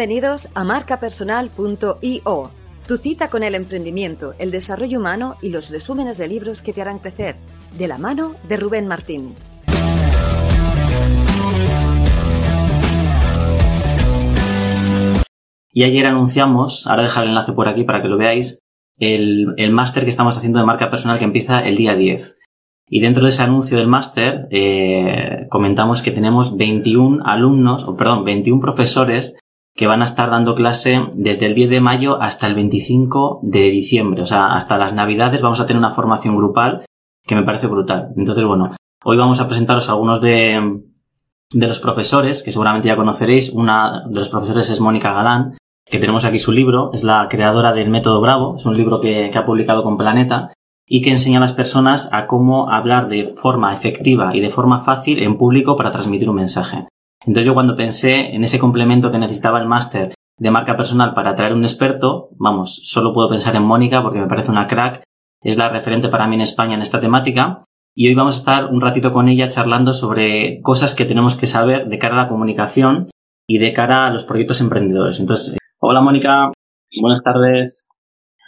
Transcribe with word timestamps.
Bienvenidos 0.00 0.48
a 0.54 0.64
marcapersonal.io, 0.64 2.50
tu 2.88 2.96
cita 2.96 3.28
con 3.28 3.42
el 3.42 3.54
emprendimiento, 3.54 4.32
el 4.38 4.50
desarrollo 4.50 4.98
humano 4.98 5.36
y 5.42 5.50
los 5.50 5.70
resúmenes 5.70 6.16
de 6.16 6.26
libros 6.26 6.62
que 6.62 6.72
te 6.72 6.80
harán 6.80 7.00
crecer, 7.00 7.36
de 7.76 7.86
la 7.86 7.98
mano 7.98 8.34
de 8.48 8.56
Rubén 8.56 8.86
Martín. 8.86 9.34
Y 15.70 15.84
ayer 15.84 16.06
anunciamos, 16.06 16.86
ahora 16.86 17.02
dejar 17.02 17.24
el 17.24 17.28
enlace 17.28 17.52
por 17.52 17.68
aquí 17.68 17.84
para 17.84 18.00
que 18.00 18.08
lo 18.08 18.16
veáis, 18.16 18.60
el, 18.96 19.52
el 19.58 19.70
máster 19.70 20.04
que 20.04 20.10
estamos 20.10 20.34
haciendo 20.34 20.60
de 20.60 20.64
marca 20.64 20.90
personal 20.90 21.18
que 21.18 21.26
empieza 21.26 21.60
el 21.68 21.76
día 21.76 21.94
10. 21.94 22.38
Y 22.88 23.00
dentro 23.00 23.24
de 23.24 23.28
ese 23.28 23.42
anuncio 23.42 23.76
del 23.76 23.88
máster 23.88 24.48
eh, 24.50 25.46
comentamos 25.50 26.00
que 26.00 26.10
tenemos 26.10 26.56
21 26.56 27.22
alumnos, 27.26 27.84
o 27.84 27.98
perdón, 27.98 28.24
21 28.24 28.62
profesores 28.62 29.36
que 29.80 29.86
van 29.86 30.02
a 30.02 30.04
estar 30.04 30.28
dando 30.28 30.54
clase 30.54 31.06
desde 31.14 31.46
el 31.46 31.54
10 31.54 31.70
de 31.70 31.80
mayo 31.80 32.20
hasta 32.20 32.46
el 32.46 32.54
25 32.54 33.40
de 33.42 33.70
diciembre. 33.70 34.20
O 34.20 34.26
sea, 34.26 34.52
hasta 34.52 34.76
las 34.76 34.92
navidades 34.92 35.40
vamos 35.40 35.58
a 35.58 35.66
tener 35.66 35.78
una 35.78 35.94
formación 35.94 36.36
grupal 36.36 36.84
que 37.26 37.34
me 37.34 37.44
parece 37.44 37.66
brutal. 37.66 38.10
Entonces, 38.14 38.44
bueno, 38.44 38.76
hoy 39.02 39.16
vamos 39.16 39.40
a 39.40 39.48
presentaros 39.48 39.88
algunos 39.88 40.20
de, 40.20 40.82
de 41.50 41.66
los 41.66 41.80
profesores, 41.80 42.42
que 42.42 42.52
seguramente 42.52 42.88
ya 42.88 42.96
conoceréis. 42.96 43.54
Una 43.54 44.04
de 44.06 44.20
los 44.20 44.28
profesores 44.28 44.68
es 44.68 44.82
Mónica 44.82 45.14
Galán, 45.14 45.56
que 45.90 45.98
tenemos 45.98 46.26
aquí 46.26 46.38
su 46.38 46.52
libro, 46.52 46.90
es 46.92 47.02
la 47.02 47.26
creadora 47.30 47.72
del 47.72 47.88
Método 47.88 48.20
Bravo, 48.20 48.56
es 48.56 48.66
un 48.66 48.76
libro 48.76 49.00
que, 49.00 49.30
ha 49.34 49.46
publicado 49.46 49.82
con 49.82 49.96
Planeta 49.96 50.52
y 50.86 51.00
que 51.00 51.08
enseña 51.08 51.38
a 51.38 51.40
las 51.40 51.54
personas 51.54 52.10
a 52.12 52.26
cómo 52.26 52.68
hablar 52.68 53.08
de 53.08 53.32
forma 53.34 53.72
efectiva 53.72 54.36
y 54.36 54.42
de 54.42 54.50
forma 54.50 54.82
fácil 54.82 55.22
en 55.22 55.38
público 55.38 55.74
para 55.74 55.90
transmitir 55.90 56.28
un 56.28 56.36
mensaje. 56.36 56.86
Entonces 57.20 57.46
yo 57.46 57.54
cuando 57.54 57.76
pensé 57.76 58.34
en 58.34 58.44
ese 58.44 58.58
complemento 58.58 59.10
que 59.10 59.18
necesitaba 59.18 59.60
el 59.60 59.68
máster 59.68 60.14
de 60.38 60.50
marca 60.50 60.76
personal 60.76 61.14
para 61.14 61.30
atraer 61.30 61.52
un 61.52 61.64
experto, 61.64 62.30
vamos, 62.38 62.80
solo 62.84 63.12
puedo 63.12 63.28
pensar 63.28 63.56
en 63.56 63.62
Mónica 63.62 64.02
porque 64.02 64.20
me 64.20 64.26
parece 64.26 64.50
una 64.50 64.66
crack, 64.66 65.02
es 65.42 65.56
la 65.56 65.68
referente 65.68 66.08
para 66.08 66.26
mí 66.26 66.36
en 66.36 66.42
España 66.42 66.74
en 66.74 66.82
esta 66.82 67.00
temática 67.00 67.62
y 67.94 68.08
hoy 68.08 68.14
vamos 68.14 68.36
a 68.36 68.38
estar 68.38 68.66
un 68.66 68.80
ratito 68.80 69.12
con 69.12 69.28
ella 69.28 69.48
charlando 69.48 69.92
sobre 69.92 70.60
cosas 70.62 70.94
que 70.94 71.04
tenemos 71.04 71.36
que 71.36 71.46
saber 71.46 71.88
de 71.88 71.98
cara 71.98 72.14
a 72.14 72.24
la 72.24 72.28
comunicación 72.28 73.08
y 73.46 73.58
de 73.58 73.72
cara 73.72 74.06
a 74.06 74.10
los 74.10 74.24
proyectos 74.24 74.60
emprendedores. 74.60 75.20
Entonces, 75.20 75.56
Hola 75.82 76.02
Mónica, 76.02 76.50
buenas 77.00 77.22
tardes. 77.22 77.88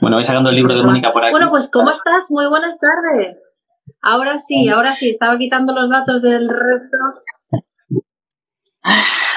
Bueno, 0.02 0.16
vais 0.16 0.27
sacando 0.27 0.50
el 0.50 0.56
libro 0.56 0.77
de 0.77 0.82
Mónica 0.82 1.12
por 1.12 1.25
aquí. 1.25 1.30
Bueno, 1.32 1.48
pues 1.48 1.70
¿cómo 1.72 1.88
estás? 1.88 2.27
Muy 2.28 2.47
buenas 2.47 2.78
tardes. 2.78 3.56
Ahora 4.02 4.36
sí, 4.36 4.69
ahora 4.69 4.94
sí, 4.94 5.08
estaba 5.08 5.38
quitando 5.38 5.72
los 5.72 5.88
datos 5.88 6.20
del 6.20 6.47
resto. 6.47 6.98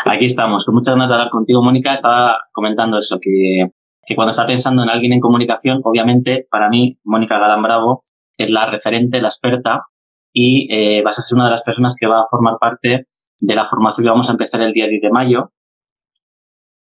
Aquí 0.05 0.25
estamos, 0.25 0.65
con 0.65 0.75
muchas 0.75 0.93
ganas 0.93 1.09
de 1.09 1.15
hablar 1.15 1.29
contigo, 1.29 1.61
Mónica. 1.63 1.93
Estaba 1.93 2.37
comentando 2.51 2.97
eso, 2.97 3.19
que, 3.21 3.71
cuando 4.15 4.29
está 4.29 4.45
pensando 4.45 4.83
en 4.83 4.89
alguien 4.89 5.13
en 5.13 5.19
comunicación, 5.19 5.81
obviamente, 5.83 6.47
para 6.49 6.69
mí, 6.69 6.99
Mónica 7.03 7.39
Galán 7.39 7.61
Bravo 7.61 8.03
es 8.37 8.49
la 8.51 8.65
referente, 8.65 9.21
la 9.21 9.29
experta, 9.29 9.83
y 10.33 10.67
eh, 10.73 11.01
vas 11.03 11.17
a 11.19 11.21
ser 11.21 11.35
una 11.35 11.45
de 11.45 11.51
las 11.51 11.63
personas 11.63 11.95
que 11.99 12.07
va 12.07 12.21
a 12.21 12.27
formar 12.29 12.57
parte 12.59 13.07
de 13.39 13.55
la 13.55 13.67
formación 13.67 14.03
que 14.03 14.09
vamos 14.09 14.29
a 14.29 14.33
empezar 14.33 14.61
el 14.61 14.73
día 14.73 14.87
10 14.87 15.01
de 15.01 15.09
mayo, 15.09 15.51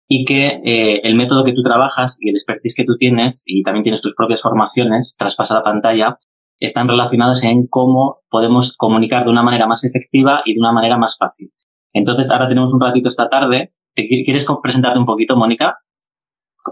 y 0.08 0.24
que 0.24 0.60
eh, 0.64 1.00
el 1.04 1.14
método 1.14 1.44
que 1.44 1.52
tú 1.52 1.62
trabajas 1.62 2.18
y 2.20 2.28
el 2.28 2.34
expertise 2.34 2.74
que 2.76 2.84
tú 2.84 2.94
tienes 2.96 3.44
y 3.46 3.62
también 3.62 3.84
tienes 3.84 4.02
tus 4.02 4.14
propias 4.14 4.42
formaciones 4.42 5.16
traspasa 5.18 5.54
la 5.54 5.62
pantalla 5.62 6.18
están 6.60 6.88
relacionados 6.88 7.42
en 7.44 7.66
cómo 7.66 8.20
podemos 8.28 8.76
comunicar 8.76 9.24
de 9.24 9.30
una 9.30 9.42
manera 9.42 9.66
más 9.66 9.84
efectiva 9.84 10.42
y 10.44 10.54
de 10.54 10.60
una 10.60 10.72
manera 10.72 10.98
más 10.98 11.16
fácil. 11.18 11.50
Entonces, 11.94 12.30
ahora 12.30 12.48
tenemos 12.48 12.74
un 12.74 12.80
ratito 12.80 13.08
esta 13.08 13.30
tarde. 13.30 13.70
¿Te 13.94 14.06
quieres 14.06 14.44
presentarte 14.62 14.98
un 14.98 15.06
poquito, 15.06 15.36
Mónica? 15.36 15.78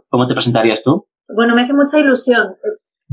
¿Cómo 0.09 0.27
te 0.27 0.35
presentarías 0.35 0.83
tú? 0.83 1.07
Bueno, 1.35 1.55
me 1.55 1.63
hace 1.63 1.73
mucha 1.73 1.99
ilusión. 1.99 2.57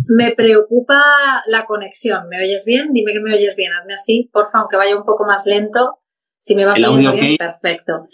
Me 0.07 0.31
preocupa 0.31 1.01
la 1.45 1.65
conexión. 1.65 2.27
¿Me 2.27 2.41
oyes 2.41 2.65
bien? 2.65 2.91
Dime 2.93 3.13
que 3.13 3.19
me 3.19 3.33
oyes 3.33 3.55
bien. 3.55 3.71
Hazme 3.73 3.93
así, 3.93 4.29
porfa, 4.33 4.59
aunque 4.59 4.77
vaya 4.77 4.97
un 4.97 5.05
poco 5.05 5.25
más 5.25 5.45
lento. 5.45 5.99
Si 6.39 6.55
me 6.55 6.65
vas 6.65 6.81
oyendo 6.81 7.11
bien, 7.11 7.37
perfecto. 7.37 8.07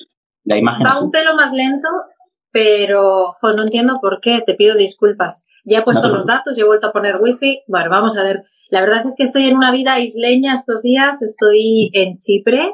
Va 0.50 1.00
un 1.02 1.12
pelo 1.12 1.36
más 1.36 1.54
lento, 1.54 1.88
pero 2.52 3.36
no 3.42 3.64
entiendo 3.64 4.00
por 4.02 4.20
qué. 4.20 4.44
Te 4.46 4.56
pido 4.56 4.76
disculpas. 4.76 5.46
Ya 5.64 5.80
he 5.80 5.84
puesto 5.84 6.10
los 6.10 6.26
datos, 6.26 6.56
ya 6.58 6.64
he 6.64 6.68
vuelto 6.68 6.88
a 6.88 6.92
poner 6.92 7.16
wifi. 7.22 7.64
Bueno, 7.68 7.90
vamos 7.90 8.18
a 8.18 8.24
ver. 8.24 8.44
La 8.72 8.82
verdad 8.82 9.06
es 9.06 9.16
que 9.18 9.24
estoy 9.24 9.48
en 9.48 9.56
una 9.56 9.72
vida 9.72 10.00
isleña 10.00 10.56
estos 10.56 10.82
días. 10.82 11.22
Estoy 11.22 11.92
en 11.94 12.18
Chipre 12.18 12.74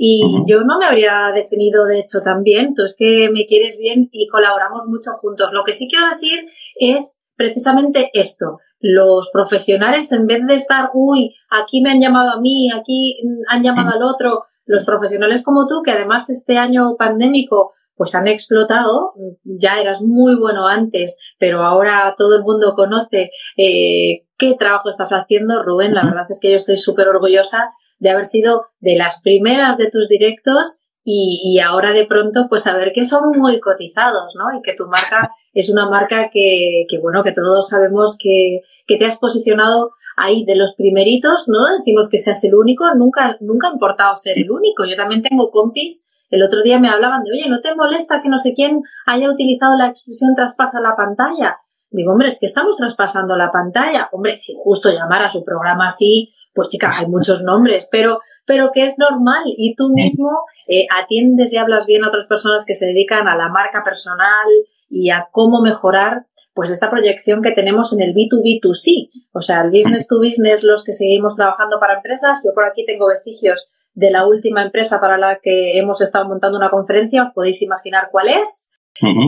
y 0.00 0.22
yo 0.46 0.60
no 0.60 0.78
me 0.78 0.86
habría 0.86 1.32
definido, 1.34 1.84
de 1.84 1.98
hecho, 1.98 2.20
tan 2.22 2.44
bien. 2.44 2.72
Tú 2.72 2.84
es 2.84 2.94
que 2.96 3.30
me 3.32 3.46
quieres 3.46 3.76
bien 3.78 4.08
y 4.12 4.28
colaboramos 4.28 4.86
mucho 4.86 5.10
juntos. 5.20 5.50
Lo 5.52 5.64
que 5.64 5.72
sí 5.72 5.88
quiero 5.90 6.08
decir 6.08 6.38
es 6.76 7.18
precisamente 7.34 8.12
esto. 8.14 8.60
Los 8.78 9.30
profesionales, 9.32 10.12
en 10.12 10.28
vez 10.28 10.46
de 10.46 10.54
estar, 10.54 10.90
uy, 10.94 11.34
aquí 11.50 11.80
me 11.80 11.90
han 11.90 12.00
llamado 12.00 12.30
a 12.30 12.40
mí, 12.40 12.70
aquí 12.70 13.20
han 13.48 13.64
llamado 13.64 13.96
al 13.96 14.04
otro, 14.04 14.44
los 14.66 14.84
profesionales 14.84 15.42
como 15.42 15.66
tú, 15.66 15.82
que 15.84 15.90
además 15.90 16.30
este 16.30 16.58
año 16.58 16.94
pandémico 16.96 17.72
pues 17.96 18.14
han 18.14 18.28
explotado, 18.28 19.14
ya 19.42 19.80
eras 19.80 20.00
muy 20.00 20.36
bueno 20.38 20.68
antes, 20.68 21.18
pero 21.40 21.64
ahora 21.64 22.14
todo 22.16 22.36
el 22.36 22.44
mundo 22.44 22.74
conoce 22.76 23.32
eh, 23.56 24.26
qué 24.36 24.54
trabajo 24.54 24.90
estás 24.90 25.10
haciendo, 25.10 25.64
Rubén. 25.64 25.92
La 25.92 26.04
verdad 26.04 26.26
es 26.30 26.38
que 26.40 26.52
yo 26.52 26.56
estoy 26.56 26.76
súper 26.76 27.08
orgullosa 27.08 27.72
de 27.98 28.10
haber 28.10 28.26
sido 28.26 28.66
de 28.80 28.96
las 28.96 29.20
primeras 29.22 29.76
de 29.76 29.90
tus 29.90 30.08
directos 30.08 30.80
y, 31.10 31.58
ahora 31.60 31.92
de 31.92 32.06
pronto 32.06 32.48
pues 32.50 32.64
saber 32.64 32.92
que 32.92 33.06
son 33.06 33.30
muy 33.38 33.60
cotizados, 33.60 34.34
¿no? 34.34 34.58
Y 34.58 34.60
que 34.62 34.74
tu 34.74 34.86
marca 34.88 35.30
es 35.54 35.70
una 35.70 35.88
marca 35.88 36.28
que, 36.30 36.84
que 36.86 36.98
bueno, 36.98 37.24
que 37.24 37.32
todos 37.32 37.68
sabemos 37.68 38.18
que, 38.20 38.60
que, 38.86 38.98
te 38.98 39.06
has 39.06 39.18
posicionado 39.18 39.92
ahí 40.18 40.44
de 40.44 40.54
los 40.54 40.74
primeritos, 40.76 41.44
no 41.48 41.60
decimos 41.78 42.10
que 42.10 42.20
seas 42.20 42.44
el 42.44 42.54
único, 42.54 42.84
nunca, 42.94 43.38
nunca 43.40 43.68
ha 43.68 43.72
importado 43.72 44.16
ser 44.16 44.38
el 44.38 44.50
único. 44.50 44.84
Yo 44.84 44.96
también 44.96 45.22
tengo 45.22 45.50
compis, 45.50 46.04
el 46.28 46.42
otro 46.42 46.62
día 46.62 46.78
me 46.78 46.90
hablaban 46.90 47.22
de, 47.24 47.32
oye, 47.32 47.48
¿no 47.48 47.60
te 47.60 47.74
molesta 47.74 48.20
que 48.22 48.28
no 48.28 48.38
sé 48.38 48.52
quién 48.54 48.82
haya 49.06 49.30
utilizado 49.30 49.78
la 49.78 49.86
expresión 49.86 50.34
traspasa 50.34 50.78
la 50.80 50.94
pantalla? 50.94 51.56
Digo, 51.90 52.12
hombre, 52.12 52.28
es 52.28 52.38
que 52.38 52.46
estamos 52.46 52.76
traspasando 52.76 53.34
la 53.36 53.50
pantalla. 53.50 54.10
Hombre, 54.12 54.38
si 54.38 54.54
justo 54.62 54.90
llamar 54.90 55.22
a 55.22 55.30
su 55.30 55.42
programa 55.42 55.86
así, 55.86 56.34
pues 56.58 56.70
chica, 56.70 56.92
hay 56.92 57.06
muchos 57.06 57.40
nombres, 57.40 57.86
pero, 57.88 58.18
pero 58.44 58.72
que 58.74 58.84
es 58.84 58.98
normal. 58.98 59.44
Y 59.46 59.76
tú 59.76 59.90
mismo 59.94 60.28
eh, 60.66 60.88
atiendes 60.90 61.52
y 61.52 61.56
hablas 61.56 61.86
bien 61.86 62.02
a 62.02 62.08
otras 62.08 62.26
personas 62.26 62.64
que 62.66 62.74
se 62.74 62.86
dedican 62.86 63.28
a 63.28 63.36
la 63.36 63.48
marca 63.48 63.84
personal 63.84 64.48
y 64.90 65.10
a 65.10 65.28
cómo 65.30 65.62
mejorar 65.62 66.26
pues 66.54 66.72
esta 66.72 66.90
proyección 66.90 67.42
que 67.42 67.52
tenemos 67.52 67.92
en 67.92 68.02
el 68.02 68.12
B2B2C, 68.12 69.08
o 69.32 69.40
sea, 69.40 69.60
el 69.60 69.70
business 69.70 70.08
to 70.08 70.18
business, 70.18 70.64
los 70.64 70.82
que 70.82 70.92
seguimos 70.92 71.36
trabajando 71.36 71.78
para 71.78 71.98
empresas. 71.98 72.42
Yo 72.44 72.52
por 72.54 72.64
aquí 72.64 72.84
tengo 72.84 73.06
vestigios 73.06 73.70
de 73.94 74.10
la 74.10 74.26
última 74.26 74.64
empresa 74.64 74.98
para 74.98 75.16
la 75.16 75.38
que 75.40 75.78
hemos 75.78 76.00
estado 76.00 76.26
montando 76.26 76.58
una 76.58 76.70
conferencia, 76.70 77.22
os 77.22 77.34
podéis 77.34 77.62
imaginar 77.62 78.08
cuál 78.10 78.30
es. 78.30 78.72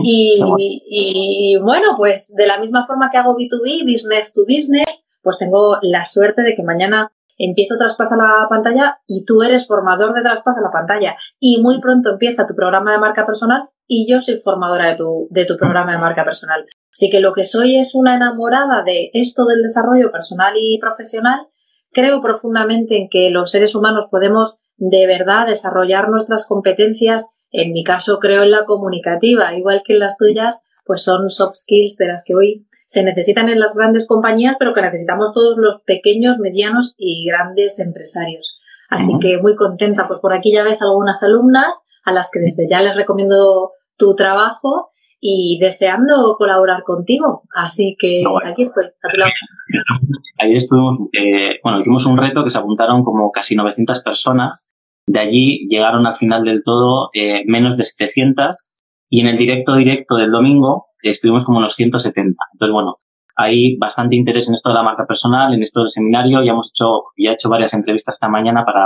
y, 0.03 0.43
y, 0.57 1.57
bueno, 1.61 1.95
pues 1.95 2.33
de 2.35 2.45
la 2.45 2.59
misma 2.59 2.85
forma 2.85 3.09
que 3.09 3.19
hago 3.19 3.37
B2B, 3.37 3.89
business 3.89 4.33
to 4.33 4.41
business, 4.41 5.05
pues 5.21 5.37
tengo 5.37 5.77
la 5.81 6.03
suerte 6.03 6.41
de 6.41 6.55
que 6.55 6.63
mañana 6.63 7.13
empiezo 7.45 7.77
Traspasa 7.77 8.15
la 8.15 8.47
pantalla 8.49 8.99
y 9.07 9.25
tú 9.25 9.41
eres 9.41 9.67
formador 9.67 10.13
de 10.13 10.21
Traspasa 10.21 10.61
la 10.61 10.71
pantalla 10.71 11.15
y 11.39 11.61
muy 11.61 11.79
pronto 11.79 12.11
empieza 12.11 12.47
tu 12.47 12.55
programa 12.55 12.91
de 12.91 12.99
marca 12.99 13.25
personal 13.25 13.63
y 13.87 14.09
yo 14.09 14.21
soy 14.21 14.39
formadora 14.39 14.91
de 14.91 14.95
tu, 14.95 15.27
de 15.31 15.45
tu 15.45 15.57
programa 15.57 15.91
de 15.91 15.97
marca 15.97 16.23
personal. 16.23 16.65
Así 16.93 17.09
que 17.09 17.19
lo 17.19 17.33
que 17.33 17.45
soy 17.45 17.77
es 17.77 17.95
una 17.95 18.15
enamorada 18.15 18.83
de 18.83 19.11
esto 19.13 19.45
del 19.45 19.61
desarrollo 19.61 20.11
personal 20.11 20.53
y 20.55 20.79
profesional. 20.79 21.47
Creo 21.91 22.21
profundamente 22.21 22.97
en 22.97 23.09
que 23.09 23.31
los 23.31 23.51
seres 23.51 23.75
humanos 23.75 24.05
podemos 24.09 24.59
de 24.77 25.07
verdad 25.07 25.47
desarrollar 25.47 26.09
nuestras 26.09 26.47
competencias. 26.47 27.29
En 27.51 27.73
mi 27.73 27.83
caso 27.83 28.19
creo 28.19 28.43
en 28.43 28.51
la 28.51 28.65
comunicativa, 28.65 29.53
igual 29.55 29.81
que 29.85 29.93
en 29.93 29.99
las 29.99 30.17
tuyas, 30.17 30.63
pues 30.85 31.03
son 31.03 31.29
soft 31.29 31.55
skills 31.55 31.97
de 31.97 32.07
las 32.07 32.23
que 32.25 32.35
hoy 32.35 32.67
se 32.91 33.05
necesitan 33.05 33.47
en 33.47 33.57
las 33.57 33.73
grandes 33.73 34.05
compañías, 34.05 34.57
pero 34.59 34.73
que 34.73 34.81
necesitamos 34.81 35.33
todos 35.33 35.55
los 35.57 35.81
pequeños, 35.83 36.39
medianos 36.39 36.93
y 36.97 37.25
grandes 37.25 37.79
empresarios. 37.79 38.59
Así 38.89 39.13
que 39.21 39.37
muy 39.37 39.55
contenta, 39.55 40.09
pues 40.09 40.19
por 40.19 40.33
aquí 40.33 40.51
ya 40.51 40.61
ves 40.61 40.81
algunas 40.81 41.23
alumnas 41.23 41.85
a 42.03 42.11
las 42.11 42.29
que 42.29 42.41
desde 42.41 42.67
ya 42.69 42.81
les 42.81 42.93
recomiendo 42.97 43.71
tu 43.95 44.13
trabajo 44.13 44.89
y 45.21 45.57
deseando 45.61 46.35
colaborar 46.37 46.83
contigo. 46.83 47.43
Así 47.55 47.95
que 47.97 48.25
aquí 48.45 48.63
estoy, 48.63 48.87
a 48.87 49.07
tu 49.09 49.17
lado. 49.17 49.31
Ayer 50.39 50.57
estuvimos, 50.57 50.99
eh, 51.13 51.61
bueno, 51.63 51.79
hicimos 51.79 52.05
un 52.05 52.17
reto 52.17 52.43
que 52.43 52.49
se 52.49 52.57
apuntaron 52.57 53.05
como 53.05 53.31
casi 53.31 53.55
900 53.55 54.03
personas. 54.03 54.75
De 55.07 55.21
allí 55.21 55.65
llegaron 55.69 56.05
al 56.07 56.15
final 56.15 56.43
del 56.43 56.61
todo 56.61 57.09
eh, 57.13 57.43
menos 57.45 57.77
de 57.77 57.85
700 57.85 58.67
y 59.09 59.21
en 59.21 59.27
el 59.27 59.37
directo 59.37 59.75
directo 59.75 60.17
del 60.17 60.31
domingo 60.31 60.90
estuvimos 61.09 61.45
como 61.45 61.57
unos 61.57 61.73
170. 61.73 62.35
Entonces, 62.53 62.73
bueno, 62.73 62.97
hay 63.35 63.77
bastante 63.77 64.15
interés 64.15 64.47
en 64.47 64.55
esto 64.55 64.69
de 64.69 64.75
la 64.75 64.83
marca 64.83 65.05
personal, 65.05 65.53
en 65.53 65.63
esto 65.63 65.81
del 65.81 65.89
seminario. 65.89 66.43
Ya 66.43 66.51
hemos 66.51 66.71
hecho, 66.71 67.03
ya 67.17 67.31
he 67.31 67.33
hecho 67.33 67.49
varias 67.49 67.73
entrevistas 67.73 68.15
esta 68.15 68.29
mañana 68.29 68.63
para, 68.65 68.85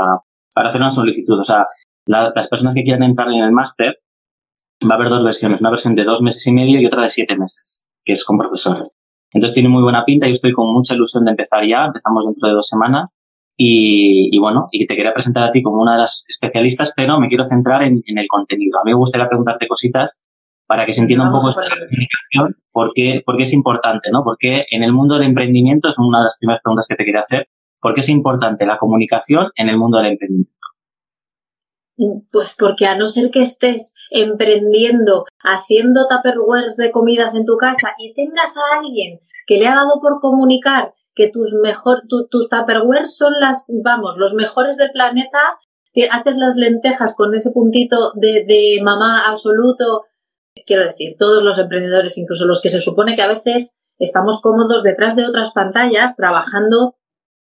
para 0.53 0.69
hacer 0.69 0.81
una 0.81 0.89
solicitud. 0.89 1.39
O 1.39 1.43
sea, 1.43 1.65
las 2.05 2.47
personas 2.47 2.73
que 2.75 2.83
quieran 2.83 3.03
entrar 3.03 3.27
en 3.29 3.43
el 3.43 3.51
máster, 3.51 3.99
va 4.89 4.95
a 4.95 4.97
haber 4.97 5.09
dos 5.09 5.23
versiones, 5.23 5.61
una 5.61 5.69
versión 5.69 5.95
de 5.95 6.03
dos 6.03 6.21
meses 6.21 6.45
y 6.47 6.53
medio 6.53 6.79
y 6.79 6.85
otra 6.85 7.01
de 7.01 7.09
siete 7.09 7.37
meses, 7.37 7.87
que 8.03 8.13
es 8.13 8.23
con 8.23 8.37
profesores. 8.37 8.93
Entonces 9.31 9.53
tiene 9.53 9.69
muy 9.69 9.81
buena 9.81 10.05
pinta 10.05 10.27
y 10.27 10.31
estoy 10.31 10.51
con 10.51 10.71
mucha 10.71 10.93
ilusión 10.93 11.25
de 11.25 11.31
empezar 11.31 11.61
ya, 11.67 11.85
empezamos 11.85 12.25
dentro 12.25 12.47
de 12.47 12.53
dos 12.53 12.67
semanas 12.67 13.15
y, 13.57 14.37
bueno, 14.39 14.67
y 14.71 14.85
te 14.85 14.95
quería 14.95 15.13
presentar 15.13 15.43
a 15.43 15.51
ti 15.51 15.61
como 15.61 15.81
una 15.81 15.93
de 15.93 15.99
las 15.99 16.25
especialistas, 16.27 16.93
pero 16.95 17.19
me 17.19 17.29
quiero 17.29 17.45
centrar 17.45 17.83
en, 17.83 18.01
el 18.05 18.27
contenido. 18.27 18.79
A 18.79 18.83
mí 18.83 18.91
me 18.91 18.97
gustaría 18.97 19.27
preguntarte 19.27 19.67
cositas 19.67 20.21
para 20.67 20.85
que 20.85 20.93
se 20.93 21.01
entienda 21.01 21.25
un 21.25 21.31
poco 21.31 21.49
esta 21.49 21.61
comunicación, 21.61 22.55
porque, 22.71 23.21
porque 23.25 23.43
es 23.43 23.53
importante, 23.53 24.09
¿no? 24.11 24.23
Porque 24.23 24.65
en 24.69 24.83
el 24.83 24.93
mundo 24.93 25.15
del 25.15 25.27
emprendimiento, 25.27 25.89
es 25.89 25.97
una 25.97 26.19
de 26.19 26.23
las 26.25 26.37
primeras 26.39 26.61
preguntas 26.63 26.87
que 26.87 26.95
te 26.95 27.05
quería 27.05 27.21
hacer, 27.21 27.47
¿por 27.79 27.93
qué 27.93 28.01
es 28.01 28.09
importante 28.09 28.65
la 28.65 28.77
comunicación 28.77 29.51
en 29.55 29.69
el 29.69 29.77
mundo 29.77 29.97
del 29.97 30.13
emprendimiento? 30.13 30.53
Pues 32.31 32.55
porque 32.59 32.87
a 32.87 32.97
no 32.97 33.07
ser 33.07 33.31
que 33.31 33.41
estés 33.41 33.93
emprendiendo, 34.09 35.25
haciendo 35.39 36.07
tupperwares 36.09 36.75
de 36.75 36.91
comidas 36.91 37.35
en 37.35 37.45
tu 37.45 37.55
casa 37.57 37.93
y 37.97 38.13
tengas 38.13 38.57
a 38.57 38.79
alguien 38.79 39.21
que 39.47 39.57
le 39.59 39.67
ha 39.67 39.75
dado 39.75 40.01
por 40.01 40.19
comunicar 40.19 40.93
que 41.13 41.29
tus 41.29 41.53
mejor, 41.53 42.01
tus 42.09 42.49
tupperwares 42.49 43.15
son 43.15 43.33
las, 43.39 43.67
vamos, 43.81 44.15
los 44.17 44.33
mejores 44.33 44.75
del 44.75 44.91
planeta, 44.91 45.39
haces 46.11 46.35
las 46.35 46.55
lentejas 46.57 47.15
con 47.15 47.33
ese 47.33 47.51
puntito 47.51 48.11
de, 48.15 48.43
de 48.45 48.79
mamá 48.83 49.29
absoluto. 49.29 50.03
Quiero 50.65 50.85
decir, 50.85 51.15
todos 51.17 51.43
los 51.43 51.57
emprendedores, 51.57 52.17
incluso 52.17 52.45
los 52.45 52.61
que 52.61 52.69
se 52.69 52.81
supone 52.81 53.15
que 53.15 53.21
a 53.21 53.27
veces 53.27 53.73
estamos 53.99 54.41
cómodos 54.41 54.83
detrás 54.83 55.15
de 55.15 55.25
otras 55.25 55.51
pantallas 55.51 56.15
trabajando 56.15 56.95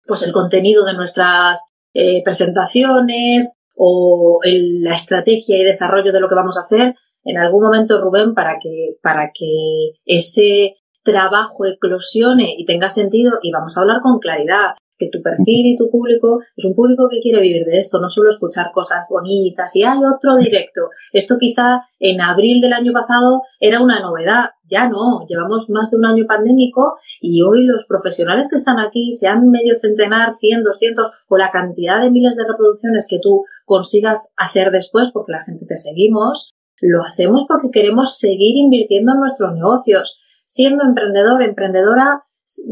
pues 0.06 0.22
el 0.22 0.31
contenido 0.31 0.86
de 0.86 0.94
nuestras 0.94 1.72
eh, 1.94 2.22
presentaciones, 2.24 3.57
o 3.75 4.40
la 4.44 4.94
estrategia 4.94 5.57
y 5.57 5.63
desarrollo 5.63 6.12
de 6.12 6.19
lo 6.19 6.30
que 6.30 6.36
vamos 6.36 6.57
a 6.57 6.62
hacer, 6.62 6.96
en 7.24 7.38
algún 7.38 7.63
momento, 7.63 8.02
Rubén, 8.02 8.34
para 8.34 8.57
que, 8.62 8.98
para 9.02 9.31
que 9.34 9.94
ese 10.06 10.75
trabajo 11.04 11.66
eclosione 11.66 12.56
y 12.58 12.66
tenga 12.66 12.90
sentido, 12.90 13.34
y 13.42 13.51
vamos 13.51 13.78
a 13.78 13.81
hablar 13.81 14.01
con 14.01 14.19
claridad, 14.19 14.75
que 14.97 15.09
tu 15.12 15.21
perfil 15.21 15.65
y 15.68 15.77
tu 15.77 15.89
público 15.89 16.39
es 16.56 16.65
un 16.65 16.75
público 16.75 17.07
que 17.09 17.19
quiere 17.19 17.42
vivir 17.42 17.65
de 17.65 17.77
esto, 17.77 18.00
no 18.00 18.09
solo 18.09 18.30
escuchar 18.30 18.71
cosas 18.74 19.06
bonitas 19.09 19.75
y 19.75 19.83
hay 19.83 20.00
otro 20.00 20.38
directo. 20.38 20.89
Esto 21.12 21.38
quizá 21.39 21.81
en 22.00 22.21
abril 22.21 22.62
del 22.62 22.74
año 22.74 22.94
pasado 22.94 23.42
era 23.59 23.81
una 23.81 24.00
novedad, 24.00 24.50
ya 24.69 24.89
no, 24.89 25.25
llevamos 25.27 25.69
más 25.69 25.92
de 25.92 25.97
un 25.97 26.06
año 26.06 26.25
pandémico 26.27 26.97
y 27.21 27.42
hoy 27.42 27.65
los 27.65 27.86
profesionales 27.88 28.47
que 28.50 28.57
están 28.57 28.80
aquí, 28.80 29.13
sean 29.13 29.50
medio 29.50 29.75
centenar, 29.80 30.33
cien, 30.33 30.63
doscientos 30.63 31.12
o 31.27 31.38
la 31.38 31.51
cantidad 31.51 32.01
de 32.01 32.12
miles 32.12 32.36
de 32.36 32.48
reproducciones 32.48 33.07
que 33.09 33.19
tú 33.21 33.44
consigas 33.65 34.31
hacer 34.38 34.71
después 34.71 35.09
porque 35.13 35.33
la 35.33 35.44
gente 35.44 35.65
te 35.65 35.77
seguimos, 35.77 36.56
lo 36.81 37.01
hacemos 37.01 37.45
porque 37.48 37.69
queremos 37.71 38.18
seguir 38.18 38.57
invirtiendo 38.57 39.13
en 39.13 39.19
nuestros 39.19 39.53
negocios. 39.53 40.19
Siendo 40.48 40.83
emprendedor, 40.83 41.41
emprendedora, 41.41 42.25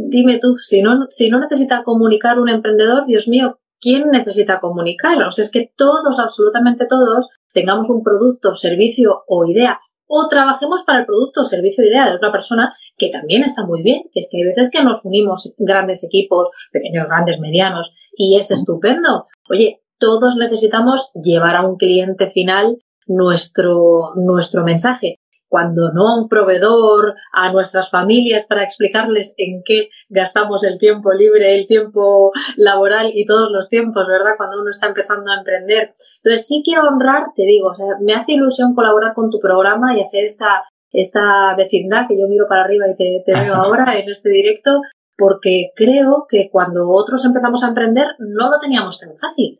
dime 0.09 0.39
tú, 0.39 0.57
si 0.61 0.81
no, 0.81 1.07
si 1.09 1.29
no 1.29 1.39
necesita 1.39 1.83
comunicar 1.83 2.39
un 2.39 2.49
emprendedor, 2.49 3.05
Dios 3.05 3.27
mío, 3.27 3.59
¿quién 3.79 4.09
necesita 4.09 4.59
comunicar? 4.59 5.21
O 5.23 5.31
sea, 5.31 5.43
es 5.43 5.51
que 5.51 5.71
todos, 5.75 6.19
absolutamente 6.19 6.85
todos, 6.87 7.27
tengamos 7.53 7.89
un 7.89 8.03
producto, 8.03 8.55
servicio 8.55 9.23
o 9.27 9.45
idea 9.45 9.79
o 10.15 10.27
trabajemos 10.29 10.83
para 10.85 10.99
el 10.99 11.05
producto 11.05 11.41
o 11.41 11.45
servicio 11.45 11.83
o 11.83 11.87
idea 11.87 12.07
de 12.07 12.15
otra 12.15 12.31
persona, 12.31 12.75
que 12.97 13.09
también 13.09 13.43
está 13.43 13.65
muy 13.65 13.81
bien, 13.81 14.03
que 14.13 14.19
es 14.19 14.27
que 14.29 14.37
hay 14.37 14.43
veces 14.43 14.69
que 14.69 14.83
nos 14.83 15.03
unimos 15.05 15.51
grandes 15.57 16.03
equipos, 16.03 16.49
pequeños, 16.71 17.07
grandes, 17.07 17.39
medianos, 17.39 17.95
y 18.15 18.37
es 18.37 18.51
estupendo. 18.51 19.27
Oye, 19.49 19.81
todos 19.97 20.35
necesitamos 20.35 21.11
llevar 21.15 21.55
a 21.55 21.65
un 21.65 21.77
cliente 21.77 22.29
final 22.29 22.77
nuestro, 23.07 24.13
nuestro 24.15 24.63
mensaje 24.63 25.19
cuando 25.53 25.91
no 25.93 26.09
a 26.09 26.19
un 26.19 26.29
proveedor, 26.29 27.13
a 27.31 27.51
nuestras 27.51 27.91
familias 27.91 28.47
para 28.49 28.63
explicarles 28.63 29.35
en 29.37 29.61
qué 29.63 29.89
gastamos 30.09 30.63
el 30.63 30.79
tiempo 30.79 31.13
libre, 31.13 31.53
el 31.53 31.67
tiempo 31.67 32.31
laboral 32.57 33.11
y 33.13 33.23
todos 33.27 33.51
los 33.51 33.69
tiempos, 33.69 34.07
¿verdad? 34.07 34.31
Cuando 34.35 34.59
uno 34.59 34.71
está 34.71 34.87
empezando 34.87 35.29
a 35.29 35.37
emprender. 35.37 35.93
Entonces 36.23 36.47
sí 36.47 36.63
quiero 36.65 36.87
honrar, 36.87 37.25
te 37.35 37.43
digo, 37.43 37.67
o 37.67 37.75
sea, 37.75 37.85
me 38.01 38.13
hace 38.13 38.31
ilusión 38.31 38.73
colaborar 38.73 39.13
con 39.13 39.29
tu 39.29 39.39
programa 39.39 39.95
y 39.95 40.01
hacer 40.01 40.23
esta, 40.23 40.63
esta 40.91 41.55
vecindad 41.55 42.07
que 42.07 42.19
yo 42.19 42.27
miro 42.27 42.47
para 42.49 42.63
arriba 42.63 42.87
y 42.87 42.95
te, 42.95 43.21
te 43.23 43.39
veo 43.39 43.53
ahora 43.53 43.95
en 43.99 44.09
este 44.09 44.31
directo, 44.31 44.81
porque 45.15 45.69
creo 45.75 46.25
que 46.27 46.49
cuando 46.51 46.89
otros 46.89 47.25
empezamos 47.25 47.63
a 47.63 47.67
emprender 47.67 48.07
no 48.17 48.49
lo 48.49 48.57
teníamos 48.57 48.99
tan 48.99 49.15
fácil. 49.19 49.59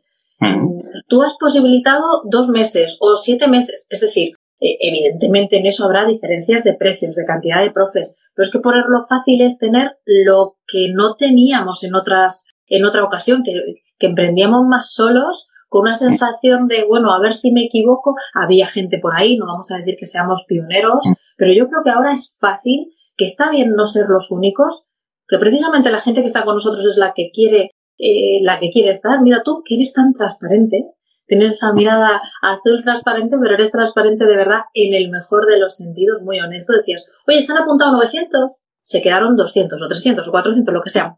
Tú 1.06 1.22
has 1.22 1.34
posibilitado 1.38 2.22
dos 2.24 2.48
meses 2.48 2.98
o 3.00 3.14
siete 3.14 3.46
meses, 3.46 3.86
es 3.88 4.00
decir, 4.00 4.34
eh, 4.64 4.78
evidentemente 4.80 5.58
en 5.58 5.66
eso 5.66 5.84
habrá 5.84 6.06
diferencias 6.06 6.64
de 6.64 6.74
precios, 6.74 7.14
de 7.16 7.26
cantidad 7.26 7.62
de 7.62 7.70
profes, 7.70 8.16
pero 8.34 8.46
es 8.46 8.52
que 8.52 8.60
ponerlo 8.60 9.04
fácil 9.06 9.42
es 9.42 9.58
tener 9.58 9.98
lo 10.06 10.56
que 10.66 10.90
no 10.92 11.16
teníamos 11.16 11.84
en 11.84 11.94
otras, 11.94 12.46
en 12.66 12.84
otra 12.84 13.04
ocasión, 13.04 13.42
que, 13.44 13.52
que 13.98 14.06
emprendíamos 14.06 14.62
más 14.66 14.92
solos, 14.92 15.48
con 15.68 15.82
una 15.82 15.96
sensación 15.96 16.68
de, 16.68 16.84
bueno, 16.84 17.12
a 17.12 17.20
ver 17.20 17.34
si 17.34 17.52
me 17.52 17.64
equivoco, 17.64 18.14
había 18.32 18.66
gente 18.68 18.98
por 19.00 19.12
ahí, 19.16 19.36
no 19.36 19.46
vamos 19.46 19.70
a 19.70 19.76
decir 19.76 19.96
que 19.98 20.06
seamos 20.06 20.44
pioneros, 20.46 21.00
pero 21.36 21.52
yo 21.52 21.68
creo 21.68 21.82
que 21.82 21.90
ahora 21.90 22.12
es 22.12 22.34
fácil, 22.38 22.94
que 23.16 23.26
está 23.26 23.50
bien 23.50 23.72
no 23.76 23.86
ser 23.86 24.06
los 24.08 24.30
únicos, 24.30 24.84
que 25.26 25.38
precisamente 25.38 25.90
la 25.90 26.00
gente 26.00 26.20
que 26.20 26.28
está 26.28 26.44
con 26.44 26.54
nosotros 26.54 26.86
es 26.86 26.96
la 26.96 27.12
que 27.12 27.30
quiere, 27.32 27.72
eh, 27.98 28.38
la 28.42 28.60
que 28.60 28.70
quiere 28.70 28.90
estar. 28.90 29.20
Mira 29.20 29.42
tú 29.42 29.62
que 29.64 29.74
eres 29.74 29.92
tan 29.92 30.12
transparente, 30.12 30.86
Tienes 31.26 31.54
esa 31.54 31.72
mirada 31.72 32.20
azul 32.42 32.82
transparente, 32.82 33.36
pero 33.40 33.54
eres 33.54 33.70
transparente 33.70 34.26
de 34.26 34.36
verdad 34.36 34.62
en 34.74 34.94
el 34.94 35.10
mejor 35.10 35.46
de 35.46 35.58
los 35.58 35.76
sentidos, 35.76 36.20
muy 36.22 36.38
honesto. 36.40 36.72
Decías, 36.74 37.06
oye, 37.26 37.42
se 37.42 37.52
han 37.52 37.58
apuntado 37.58 37.92
900, 37.92 38.56
se 38.82 39.00
quedaron 39.00 39.34
200 39.34 39.80
o 39.80 39.88
300 39.88 40.28
o 40.28 40.30
400, 40.30 40.74
lo 40.74 40.82
que 40.82 40.90
sea. 40.90 41.16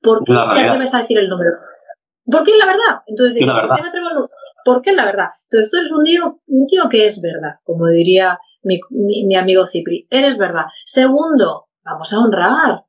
¿Por 0.00 0.24
qué 0.24 0.32
te 0.32 0.60
atreves 0.60 0.94
a 0.94 0.98
decir 0.98 1.18
el 1.18 1.28
número? 1.28 1.50
¿Por 2.24 2.44
qué 2.44 2.52
es 2.52 2.58
la 2.58 2.66
verdad? 2.66 3.02
Entonces, 3.06 3.38
¿por 3.44 3.76
qué 3.76 3.82
me 3.82 3.88
atrevo 3.88 4.06
a 4.06 4.28
¿Por 4.64 4.82
qué 4.82 4.90
es 4.90 4.96
la 4.96 5.04
verdad? 5.06 5.28
Entonces, 5.50 5.70
tú 5.70 5.78
eres 5.78 5.90
un 5.90 6.04
tío, 6.04 6.40
un 6.46 6.66
tío 6.66 6.88
que 6.88 7.06
es 7.06 7.20
verdad, 7.22 7.56
como 7.64 7.86
diría 7.86 8.38
mi, 8.62 8.78
mi 8.90 9.34
amigo 9.34 9.66
Cipri. 9.66 10.06
Eres 10.10 10.36
verdad. 10.36 10.66
Segundo, 10.84 11.68
vamos 11.84 12.12
a 12.12 12.18
honrar. 12.18 12.84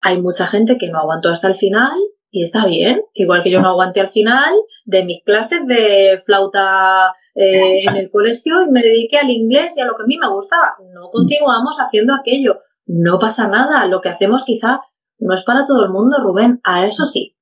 Hay 0.00 0.20
mucha 0.20 0.46
gente 0.46 0.78
que 0.78 0.88
no 0.88 0.98
aguantó 0.98 1.28
hasta 1.28 1.48
el 1.48 1.54
final 1.54 1.98
y 2.30 2.44
está 2.44 2.66
bien, 2.66 3.02
igual 3.14 3.42
que 3.42 3.50
yo 3.50 3.60
no 3.60 3.68
aguanté 3.68 4.00
al 4.00 4.10
final 4.10 4.54
de 4.84 5.04
mis 5.04 5.22
clases 5.24 5.66
de 5.66 6.22
flauta 6.24 7.12
eh, 7.34 7.84
en 7.88 7.96
el 7.96 8.08
colegio 8.08 8.62
y 8.62 8.70
me 8.70 8.82
dediqué 8.82 9.18
al 9.18 9.30
inglés 9.30 9.76
y 9.76 9.80
a 9.80 9.86
lo 9.86 9.96
que 9.96 10.04
a 10.04 10.06
mí 10.06 10.16
me 10.16 10.28
gustaba. 10.28 10.74
No 10.92 11.08
continuamos 11.10 11.78
haciendo 11.78 12.14
aquello. 12.14 12.60
No 12.86 13.18
pasa 13.18 13.48
nada. 13.48 13.86
Lo 13.86 14.00
que 14.00 14.08
hacemos 14.08 14.44
quizá 14.44 14.80
no 15.18 15.34
es 15.34 15.42
para 15.42 15.64
todo 15.64 15.84
el 15.84 15.90
mundo, 15.90 16.18
Rubén. 16.22 16.60
A 16.62 16.86
eso 16.86 17.04
sí. 17.04 17.36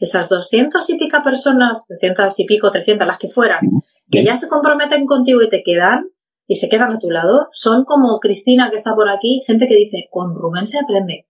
Esas 0.00 0.28
doscientos 0.28 0.90
y 0.90 0.98
pico 0.98 1.22
personas, 1.22 1.86
doscientas 1.88 2.38
y 2.40 2.44
pico, 2.44 2.72
trescientas, 2.72 3.06
las 3.06 3.18
que 3.18 3.28
fueran, 3.28 3.60
que 4.10 4.24
ya 4.24 4.36
se 4.36 4.48
comprometen 4.48 5.06
contigo 5.06 5.42
y 5.42 5.48
te 5.48 5.62
quedan, 5.62 6.06
y 6.48 6.56
se 6.56 6.68
quedan 6.68 6.90
a 6.90 6.98
tu 6.98 7.08
lado, 7.08 7.48
son 7.52 7.84
como 7.84 8.18
Cristina 8.18 8.68
que 8.68 8.76
está 8.76 8.96
por 8.96 9.08
aquí, 9.08 9.44
gente 9.46 9.68
que 9.68 9.76
dice, 9.76 10.08
con 10.10 10.34
Rubén 10.34 10.66
se 10.66 10.80
aprende 10.80 11.28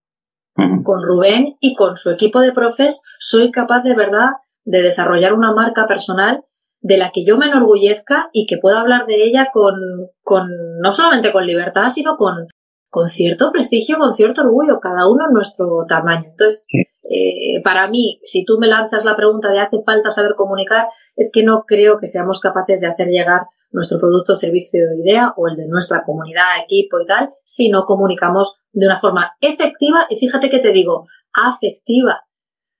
con 0.54 1.02
Rubén 1.02 1.56
y 1.60 1.74
con 1.74 1.96
su 1.96 2.10
equipo 2.10 2.40
de 2.40 2.52
profes 2.52 3.02
soy 3.18 3.50
capaz 3.50 3.82
de 3.82 3.94
verdad 3.94 4.30
de 4.64 4.82
desarrollar 4.82 5.34
una 5.34 5.52
marca 5.52 5.86
personal 5.86 6.44
de 6.80 6.96
la 6.96 7.10
que 7.10 7.24
yo 7.24 7.38
me 7.38 7.46
enorgullezca 7.46 8.28
y 8.32 8.46
que 8.46 8.58
pueda 8.58 8.80
hablar 8.80 9.06
de 9.06 9.24
ella 9.24 9.50
con, 9.52 9.74
con 10.22 10.48
no 10.80 10.92
solamente 10.92 11.32
con 11.32 11.46
libertad, 11.46 11.90
sino 11.90 12.16
con, 12.16 12.48
con 12.92 13.08
cierto 13.08 13.50
prestigio, 13.52 13.96
con 13.96 14.14
cierto 14.14 14.42
orgullo, 14.42 14.78
cada 14.78 15.08
uno 15.08 15.24
en 15.26 15.32
nuestro 15.32 15.86
tamaño. 15.88 16.26
Entonces, 16.26 16.66
eh, 17.08 17.62
para 17.64 17.88
mí, 17.88 18.20
si 18.22 18.44
tú 18.44 18.58
me 18.60 18.66
lanzas 18.66 19.06
la 19.06 19.16
pregunta 19.16 19.50
de 19.50 19.60
hace 19.60 19.82
falta 19.82 20.10
saber 20.10 20.34
comunicar, 20.36 20.88
es 21.16 21.30
que 21.32 21.42
no 21.42 21.64
creo 21.66 21.98
que 21.98 22.06
seamos 22.06 22.38
capaces 22.38 22.82
de 22.82 22.88
hacer 22.88 23.06
llegar 23.06 23.46
nuestro 23.70 23.98
producto, 23.98 24.36
servicio 24.36 24.82
o 24.90 25.02
idea 25.02 25.32
o 25.38 25.48
el 25.48 25.56
de 25.56 25.68
nuestra 25.68 26.04
comunidad, 26.04 26.60
equipo 26.62 27.00
y 27.00 27.06
tal, 27.06 27.30
si 27.46 27.70
no 27.70 27.86
comunicamos 27.86 28.56
de 28.72 28.84
una 28.84 29.00
forma 29.00 29.38
efectiva. 29.40 30.06
Y 30.10 30.18
fíjate 30.18 30.50
que 30.50 30.58
te 30.58 30.72
digo, 30.72 31.06
afectiva. 31.32 32.24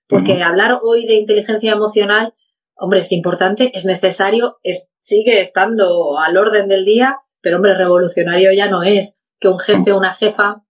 Porque 0.08 0.42
hablar 0.42 0.78
hoy 0.82 1.06
de 1.06 1.14
inteligencia 1.14 1.72
emocional, 1.72 2.34
hombre, 2.74 3.00
es 3.00 3.12
importante, 3.12 3.72
es 3.74 3.86
necesario, 3.86 4.58
es, 4.62 4.90
sigue 4.98 5.40
estando 5.40 6.18
al 6.18 6.36
orden 6.36 6.68
del 6.68 6.84
día, 6.84 7.16
pero 7.40 7.56
hombre, 7.56 7.74
revolucionario 7.74 8.52
ya 8.52 8.68
no 8.68 8.82
es 8.82 9.16
que 9.42 9.48
un 9.48 9.58
jefe 9.58 9.92
o 9.92 9.98
una 9.98 10.14
jefa, 10.14 10.62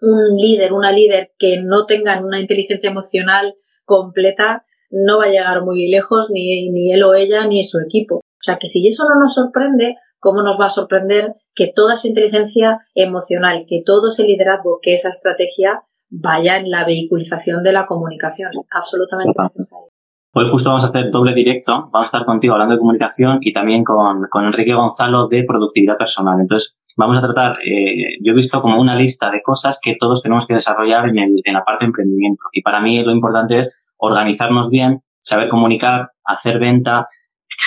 un 0.00 0.36
líder, 0.36 0.72
una 0.72 0.90
líder 0.90 1.32
que 1.38 1.60
no 1.62 1.84
tengan 1.84 2.24
una 2.24 2.40
inteligencia 2.40 2.90
emocional 2.90 3.54
completa, 3.84 4.64
no 4.90 5.18
va 5.18 5.24
a 5.26 5.28
llegar 5.28 5.62
muy 5.62 5.88
lejos 5.90 6.30
ni, 6.30 6.70
ni 6.70 6.92
él 6.92 7.02
o 7.02 7.14
ella 7.14 7.46
ni 7.46 7.62
su 7.62 7.78
equipo. 7.80 8.16
O 8.16 8.42
sea 8.42 8.56
que 8.58 8.66
si 8.66 8.86
eso 8.88 9.04
no 9.08 9.20
nos 9.20 9.34
sorprende, 9.34 9.96
¿cómo 10.18 10.42
nos 10.42 10.58
va 10.58 10.66
a 10.66 10.70
sorprender 10.70 11.34
que 11.54 11.70
toda 11.74 11.94
esa 11.94 12.08
inteligencia 12.08 12.86
emocional, 12.94 13.66
que 13.68 13.82
todo 13.84 14.08
ese 14.08 14.24
liderazgo, 14.24 14.78
que 14.80 14.94
esa 14.94 15.10
estrategia 15.10 15.82
vaya 16.08 16.56
en 16.56 16.70
la 16.70 16.84
vehiculización 16.84 17.62
de 17.62 17.72
la 17.72 17.86
comunicación? 17.86 18.50
Absolutamente 18.70 19.38
necesario. 19.38 19.93
Hoy 20.36 20.48
justo 20.50 20.68
vamos 20.68 20.84
a 20.84 20.88
hacer 20.88 21.12
doble 21.12 21.32
directo. 21.32 21.88
Vamos 21.92 22.06
a 22.06 22.10
estar 22.10 22.24
contigo 22.24 22.54
hablando 22.54 22.74
de 22.74 22.80
comunicación 22.80 23.38
y 23.40 23.52
también 23.52 23.84
con, 23.84 24.26
con 24.28 24.44
Enrique 24.44 24.74
Gonzalo 24.74 25.28
de 25.28 25.44
productividad 25.44 25.96
personal. 25.96 26.40
Entonces, 26.40 26.76
vamos 26.96 27.18
a 27.18 27.22
tratar, 27.22 27.58
eh, 27.64 28.18
yo 28.20 28.32
he 28.32 28.34
visto 28.34 28.60
como 28.60 28.80
una 28.80 28.96
lista 28.96 29.30
de 29.30 29.40
cosas 29.40 29.78
que 29.80 29.94
todos 29.96 30.24
tenemos 30.24 30.44
que 30.48 30.54
desarrollar 30.54 31.08
en, 31.08 31.18
el, 31.20 31.40
en 31.44 31.54
la 31.54 31.62
parte 31.62 31.84
de 31.84 31.90
emprendimiento. 31.90 32.46
Y 32.52 32.62
para 32.62 32.80
mí 32.80 33.00
lo 33.04 33.12
importante 33.12 33.60
es 33.60 33.94
organizarnos 33.96 34.70
bien, 34.70 35.02
saber 35.20 35.48
comunicar, 35.48 36.10
hacer 36.24 36.58
venta, 36.58 37.06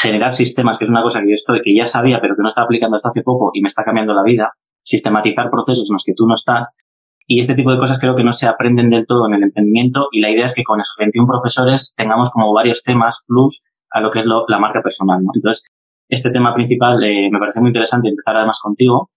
generar 0.01 0.33
sistemas, 0.33 0.77
que 0.77 0.83
es 0.83 0.91
una 0.91 1.03
cosa 1.03 1.21
que 1.21 1.29
yo 1.29 1.35
estoy, 1.35 1.61
que 1.61 1.73
ya 1.73 1.85
sabía, 1.85 2.19
pero 2.19 2.35
que 2.35 2.41
no 2.41 2.49
estaba 2.49 2.65
aplicando 2.65 2.97
hasta 2.97 3.09
hace 3.09 3.21
poco 3.21 3.51
y 3.53 3.61
me 3.61 3.67
está 3.67 3.85
cambiando 3.85 4.13
la 4.13 4.23
vida, 4.23 4.51
sistematizar 4.83 5.49
procesos 5.49 5.89
en 5.89 5.93
los 5.93 6.03
que 6.03 6.13
tú 6.13 6.27
no 6.27 6.33
estás. 6.33 6.75
Y 7.29 7.41
este 7.41 7.55
tipo 7.55 7.71
de 7.71 7.77
cosas 7.77 7.99
creo 7.99 8.15
que 8.15 8.23
no 8.23 8.31
se 8.31 8.47
aprenden 8.47 8.89
del 8.89 9.05
todo 9.05 9.27
en 9.27 9.33
el 9.33 9.43
emprendimiento 9.43 10.07
y 10.11 10.21
la 10.21 10.31
idea 10.31 10.45
es 10.45 10.55
que 10.55 10.63
con 10.63 10.79
esos 10.79 10.95
21 10.97 11.27
profesores 11.27 11.93
tengamos 11.95 12.29
como 12.31 12.53
varios 12.53 12.83
temas 12.83 13.25
plus 13.27 13.65
a 13.91 13.99
lo 13.99 14.09
que 14.09 14.19
es 14.19 14.25
la 14.25 14.59
marca 14.59 14.81
personal. 14.81 15.19
Entonces, 15.33 15.67
este 16.07 16.29
tema 16.31 16.53
principal 16.53 17.03
eh, 17.03 17.29
me 17.29 17.39
parece 17.39 17.59
muy 17.59 17.69
interesante 17.69 18.07
empezar 18.07 18.37
además 18.37 18.59
contigo. 18.61 19.09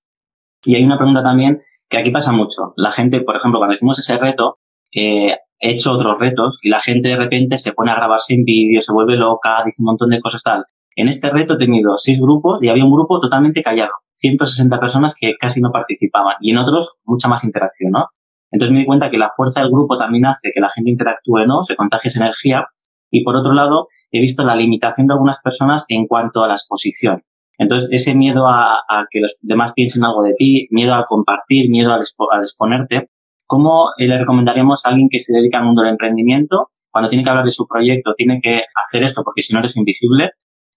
Y 0.65 0.75
hay 0.75 0.85
una 0.85 0.99
pregunta 0.99 1.23
también 1.23 1.61
que 1.89 1.99
aquí 1.99 2.11
pasa 2.11 2.33
mucho. 2.33 2.75
La 2.77 2.91
gente, 2.91 3.21
por 3.21 3.37
ejemplo, 3.37 3.61
cuando 3.61 3.75
decimos 3.75 3.99
ese 3.99 4.19
reto, 4.19 4.59
eh, 4.93 5.37
he 5.61 5.73
hecho 5.73 5.93
otros 5.93 6.19
retos 6.19 6.59
y 6.63 6.69
la 6.69 6.81
gente 6.81 7.11
de 7.11 7.17
repente 7.17 7.59
se 7.59 7.73
pone 7.73 7.93
a 7.93 7.97
grabarse 7.97 8.35
en 8.35 8.45
vídeo, 8.45 8.81
se 8.81 8.93
vuelve 8.93 9.17
loca, 9.17 9.63
dice 9.65 9.83
un 9.83 9.87
montón 9.87 10.11
de 10.11 10.21
cosas 10.21 10.43
tal. 10.43 10.65
En 10.97 11.09
este 11.09 11.31
reto 11.31 11.55
he 11.55 11.59
tenido 11.59 11.97
seis 11.97 12.21
grupos 12.21 12.63
y 12.63 12.69
había 12.69 12.85
un 12.85 12.93
grupo 12.93 13.21
totalmente 13.21 13.63
callado, 13.63 13.93
160 14.15 14.81
personas 14.81 15.15
que 15.19 15.35
casi 15.39 15.61
no 15.61 15.71
participaban 15.73 16.35
y 16.41 16.51
en 16.51 16.59
otros 16.59 16.99
mucha 17.05 17.29
más 17.29 17.45
interacción, 17.45 17.93
¿no? 17.93 18.07
Entonces 18.51 18.73
me 18.73 18.81
di 18.81 18.87
cuenta 18.87 19.11
que 19.11 19.19
la 19.19 19.31
fuerza 19.35 19.61
del 19.61 19.71
grupo 19.71 19.97
también 19.97 20.27
hace 20.27 20.51
que 20.53 20.61
la 20.61 20.71
gente 20.71 20.91
interactúe, 20.91 21.47
¿no? 21.47 21.63
Se 21.63 21.77
contagie 21.77 22.09
esa 22.09 22.23
energía. 22.23 22.67
Y 23.11 23.23
por 23.25 23.37
otro 23.37 23.53
lado, 23.53 23.87
he 24.11 24.21
visto 24.21 24.45
la 24.45 24.57
limitación 24.57 25.07
de 25.07 25.15
algunas 25.15 25.41
personas 25.43 25.85
en 25.89 26.07
cuanto 26.07 26.43
a 26.43 26.49
la 26.49 26.55
exposición. 26.55 27.23
Entonces, 27.59 27.91
ese 27.93 28.15
miedo 28.15 28.49
a, 28.49 28.81
que 29.11 29.21
los 29.21 29.39
demás 29.43 29.73
piensen 29.75 30.05
algo 30.05 30.23
de 30.23 30.35
ti, 30.35 30.67
miedo 30.71 30.95
a 30.95 31.05
compartir, 31.05 31.71
miedo 31.71 31.93
al, 31.93 32.01
exponerte, 32.01 33.11
¿cómo 33.47 33.91
le 33.99 34.19
recomendaríamos 34.19 34.85
a 34.85 34.89
alguien 34.89 35.09
que 35.11 35.19
se 35.19 35.37
dedica 35.37 35.59
al 35.59 35.67
mundo 35.67 35.83
del 35.83 35.93
emprendimiento, 35.93 36.69
cuando 36.91 37.11
tiene 37.11 37.23
que 37.23 37.31
hablar 37.31 37.45
de 37.45 37.51
su 37.51 37.67
proyecto, 37.69 38.15
tiene 38.15 38.41
que 38.43 38.63
hacer 38.75 39.03
esto 39.03 39.23
porque 39.23 39.43
si 39.43 39.53
no 39.53 39.61
eres 39.61 39.77
invisible? 39.77 40.31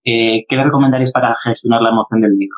Eh, 0.06 0.46
¿Qué 0.48 0.56
le 0.56 0.64
recomendaríais 0.64 1.12
para 1.12 1.34
gestionar 1.36 1.82
la 1.82 1.90
emoción 1.90 2.20
del 2.20 2.34
miedo? 2.34 2.56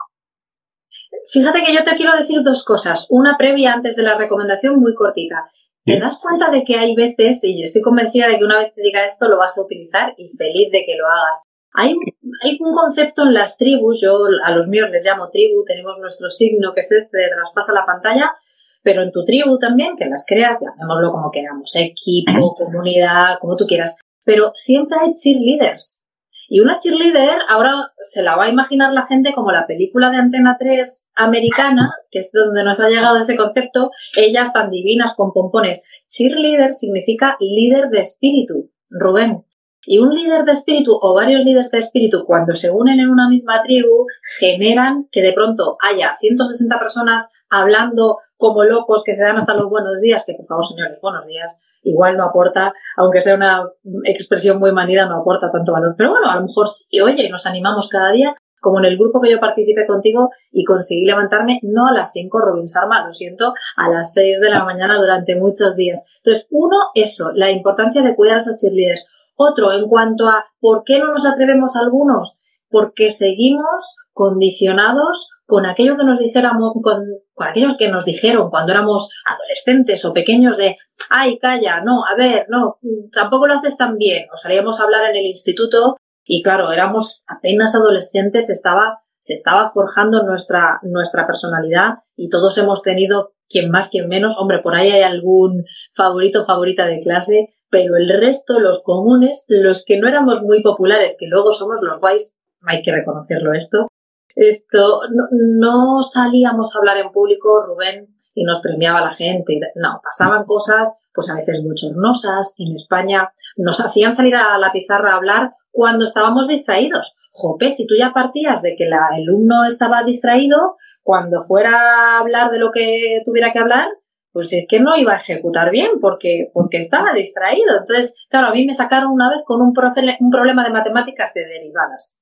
Fíjate 1.32 1.64
que 1.64 1.74
yo 1.74 1.84
te 1.84 1.96
quiero 1.96 2.16
decir 2.16 2.42
dos 2.44 2.64
cosas. 2.64 3.08
Una 3.10 3.38
previa 3.38 3.74
antes 3.74 3.96
de 3.96 4.04
la 4.04 4.18
recomendación 4.18 4.80
muy 4.80 4.94
cortita. 4.94 5.50
¿Te 5.86 6.00
das 6.00 6.20
cuenta 6.20 6.50
de 6.50 6.64
que 6.64 6.78
hay 6.78 6.96
veces, 6.96 7.44
y 7.44 7.60
yo 7.60 7.64
estoy 7.64 7.84
convencida 7.84 8.28
de 8.28 8.40
que 8.40 8.44
una 8.44 8.58
vez 8.58 8.74
te 8.74 8.82
diga 8.82 9.06
esto 9.06 9.28
lo 9.28 9.38
vas 9.38 9.56
a 9.56 9.62
utilizar 9.62 10.16
y 10.18 10.30
feliz 10.36 10.72
de 10.72 10.84
que 10.84 10.96
lo 10.98 11.06
hagas? 11.06 11.44
Hay, 11.74 11.96
hay 12.42 12.58
un 12.60 12.72
concepto 12.72 13.22
en 13.22 13.36
las 13.36 13.58
tribus, 13.58 14.02
yo 14.02 14.18
a 14.44 14.52
los 14.52 14.68
míos 14.68 14.90
les 14.92 15.06
llamo 15.06 15.30
tribu, 15.30 15.64
tenemos 15.64 16.00
nuestro 16.00 16.32
signo 16.32 16.74
que 16.74 16.80
es 16.80 16.92
este 16.92 17.18
de 17.20 17.30
traspasa 17.30 17.74
la 17.74 17.86
pantalla, 17.86 18.34
pero 18.82 19.04
en 19.04 19.12
tu 19.12 19.24
tribu 19.24 19.60
también, 19.60 19.96
que 19.96 20.06
las 20.06 20.26
creas, 20.28 20.58
llamémoslo 20.60 21.12
como 21.12 21.30
queramos, 21.30 21.76
equipo, 21.76 22.56
comunidad, 22.56 23.38
como 23.40 23.56
tú 23.56 23.66
quieras, 23.68 23.96
pero 24.24 24.54
siempre 24.56 24.98
hay 25.00 25.14
cheerleaders. 25.14 26.05
Y 26.48 26.60
una 26.60 26.78
cheerleader, 26.78 27.40
ahora 27.48 27.92
se 28.04 28.22
la 28.22 28.36
va 28.36 28.46
a 28.46 28.50
imaginar 28.50 28.94
la 28.94 29.08
gente 29.08 29.34
como 29.34 29.52
la 29.52 29.66
película 29.66 30.10
de 30.12 30.18
Antena 30.18 30.58
3 30.60 31.08
americana, 31.16 31.92
que 32.12 32.20
es 32.20 32.32
donde 32.32 32.64
nos 32.64 32.80
ha 32.80 32.90
llegado 32.90 33.18
ese 33.18 33.36
concepto, 33.36 33.92
ellas 34.16 34.54
tan 34.54 34.70
divinas 34.70 35.16
con 35.16 35.34
pompones. 35.34 35.82
Cheerleader 36.08 36.74
significa 36.74 37.38
líder 37.40 37.90
de 37.90 38.02
espíritu, 38.02 38.72
Rubén. 38.90 39.44
Y 39.88 40.00
un 40.00 40.16
líder 40.16 40.46
de 40.46 40.54
espíritu 40.54 40.98
o 41.00 41.14
varios 41.14 41.42
líderes 41.44 41.70
de 41.70 41.78
espíritu, 41.78 42.26
cuando 42.26 42.56
se 42.56 42.72
unen 42.72 43.00
en 43.00 43.10
una 43.10 43.30
misma 43.30 43.62
tribu, 43.62 44.08
generan 44.40 45.08
que 45.12 45.22
de 45.22 45.34
pronto 45.34 45.78
haya 45.80 46.16
160 46.16 46.80
personas 46.80 47.32
hablando 47.50 48.18
como 48.36 48.64
locos 48.64 49.04
que 49.04 49.16
se 49.16 49.22
dan 49.22 49.38
hasta 49.38 49.54
los 49.54 49.70
buenos 49.70 50.02
días, 50.02 50.24
que 50.26 50.34
por 50.34 50.48
favor, 50.48 50.66
señores, 50.66 51.00
buenos 51.02 51.28
días, 51.28 51.62
igual 51.86 52.18
no 52.18 52.26
aporta, 52.26 52.74
aunque 52.98 53.22
sea 53.22 53.36
una 53.36 53.64
expresión 54.04 54.60
muy 54.60 54.74
manida, 54.74 55.06
no 55.06 55.22
aporta 55.22 55.50
tanto 55.52 55.72
valor. 55.72 55.96
Pero 55.98 56.10
bueno, 56.10 56.30
a 56.30 56.36
lo 56.36 56.42
mejor 56.42 56.68
sí, 56.68 57.00
oye, 57.00 57.30
nos 57.30 57.46
animamos 57.46 57.88
cada 57.88 58.12
día, 58.12 58.36
como 58.60 58.80
en 58.80 58.86
el 58.86 58.98
grupo 58.98 59.22
que 59.22 59.32
yo 59.32 59.40
participé 59.40 59.86
contigo 59.86 60.32
y 60.52 60.66
conseguí 60.66 61.06
levantarme 61.06 61.60
no 61.62 61.88
a 61.88 61.94
las 61.94 62.12
5, 62.12 62.40
Robin 62.40 62.68
Sarma, 62.68 63.06
lo 63.06 63.14
siento, 63.14 63.54
a 63.78 63.90
las 63.90 64.14
6 64.14 64.42
de 64.42 64.50
la 64.50 64.66
mañana 64.66 64.98
durante 64.98 65.36
muchos 65.36 65.76
días. 65.76 66.06
Entonces, 66.18 66.48
uno, 66.50 66.76
eso, 66.96 67.32
la 67.34 67.52
importancia 67.52 68.02
de 68.02 68.16
cuidar 68.16 68.38
a 68.38 68.40
esos 68.40 68.56
cheerleaders. 68.58 69.06
Otro, 69.36 69.72
en 69.72 69.88
cuanto 69.88 70.28
a 70.28 70.46
por 70.60 70.84
qué 70.84 71.00
no 71.00 71.14
nos 71.14 71.26
atrevemos 71.26 71.76
algunos, 71.76 72.40
porque 72.70 73.12
seguimos 73.12 73.98
condicionados 74.16 75.30
con 75.46 75.66
aquello 75.66 75.98
que 75.98 76.06
nos 76.06 76.20
dijéramos, 76.20 76.72
con, 76.82 77.04
con 77.34 77.48
aquellos 77.48 77.76
que 77.76 77.90
nos 77.90 78.06
dijeron 78.06 78.50
cuando 78.50 78.72
éramos 78.72 79.10
adolescentes 79.26 80.06
o 80.06 80.14
pequeños 80.14 80.58
de, 80.58 80.78
ay, 81.10 81.38
calla, 81.38 81.82
no, 81.82 82.06
a 82.06 82.16
ver, 82.18 82.46
no, 82.50 82.80
tampoco 83.12 83.46
lo 83.46 83.56
haces 83.56 83.78
tan 83.78 83.98
bien. 83.98 84.26
O 84.34 84.38
salíamos 84.38 84.80
a 84.80 84.84
hablar 84.84 85.10
en 85.10 85.18
el 85.18 85.26
instituto 85.26 85.98
y 86.24 86.42
claro, 86.42 86.72
éramos 86.72 87.24
apenas 87.28 87.76
adolescentes, 87.76 88.50
estaba, 88.50 89.02
se 89.20 89.34
estaba 89.34 89.70
forjando 89.72 90.24
nuestra, 90.24 90.80
nuestra 90.84 91.28
personalidad 91.28 91.96
y 92.16 92.30
todos 92.30 92.58
hemos 92.58 92.82
tenido 92.82 93.34
quien 93.50 93.70
más, 93.70 93.90
quien 93.90 94.08
menos. 94.08 94.38
Hombre, 94.40 94.60
por 94.64 94.76
ahí 94.76 94.92
hay 94.92 95.04
algún 95.04 95.66
favorito, 95.94 96.46
favorita 96.46 96.88
de 96.88 97.02
clase, 97.02 97.50
pero 97.70 97.98
el 97.98 98.08
resto, 98.18 98.62
los 98.62 98.82
comunes, 98.82 99.46
los 99.50 99.84
que 99.84 100.00
no 100.00 100.08
éramos 100.08 100.42
muy 100.42 100.64
populares, 100.64 101.18
que 101.20 101.28
luego 101.28 101.52
somos 101.52 101.82
los 101.82 102.00
guays, 102.00 102.34
hay 102.66 102.82
que 102.82 102.94
reconocerlo 102.94 103.54
esto, 103.54 103.90
esto, 104.36 105.00
no, 105.32 106.04
salíamos 106.04 106.76
a 106.76 106.80
hablar 106.80 106.98
en 106.98 107.12
público, 107.12 107.64
Rubén, 107.66 108.10
y 108.34 108.44
nos 108.44 108.60
premiaba 108.60 109.02
la 109.02 109.14
gente. 109.14 109.60
No, 109.76 110.02
pasaban 110.04 110.46
cosas, 110.46 111.00
pues 111.14 111.30
a 111.30 111.36
veces 111.36 111.64
bochornosas. 111.64 112.54
En 112.58 112.76
España 112.76 113.32
nos 113.56 113.80
hacían 113.80 114.14
salir 114.14 114.36
a 114.36 114.58
la 114.58 114.74
pizarra 114.74 115.14
a 115.14 115.18
hablar 115.18 115.54
cuando 115.72 116.06
estábamos 116.06 116.48
distraídos. 116.48 117.16
Jope, 117.32 117.72
si 117.72 117.88
tú 117.88 117.96
ya 117.98 118.12
partías 118.14 118.62
de 118.62 118.76
que 118.76 118.86
el 118.86 118.94
alumno 118.94 119.66
estaba 119.66 120.04
distraído, 120.04 120.76
cuando 121.02 121.44
fuera 121.44 121.72
a 121.72 122.20
hablar 122.20 122.52
de 122.52 122.60
lo 122.60 122.72
que 122.72 123.22
tuviera 123.26 123.54
que 123.54 123.60
hablar, 123.60 123.88
pues 124.34 124.52
es 124.52 124.66
que 124.68 124.82
no 124.82 124.98
iba 124.98 125.14
a 125.14 125.18
ejecutar 125.18 125.72
bien 125.72 125.92
porque, 126.02 126.50
porque 126.54 126.80
estaba 126.80 127.14
distraído. 127.14 127.78
Entonces, 127.80 128.16
claro, 128.30 128.48
a 128.48 128.52
mí 128.52 128.66
me 128.66 128.74
sacaron 128.74 129.12
una 129.12 129.30
vez 129.30 129.44
con 129.46 129.62
un, 129.62 129.74
un 130.20 130.30
problema 130.30 130.66
de 130.66 130.72
matemáticas 130.72 131.34
de 131.34 131.46
derivadas. 131.46 132.18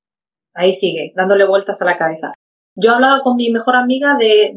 Ahí 0.54 0.74
sigue, 0.74 1.14
dándole 1.16 1.46
vueltas 1.46 1.82
a 1.82 1.86
la 1.86 1.98
cabeza. 1.98 2.34
Yo 2.76 2.92
hablaba 2.92 3.22
con 3.22 3.36
mi 3.36 3.50
mejor 3.50 3.76
amiga 3.76 4.16
de 4.18 4.54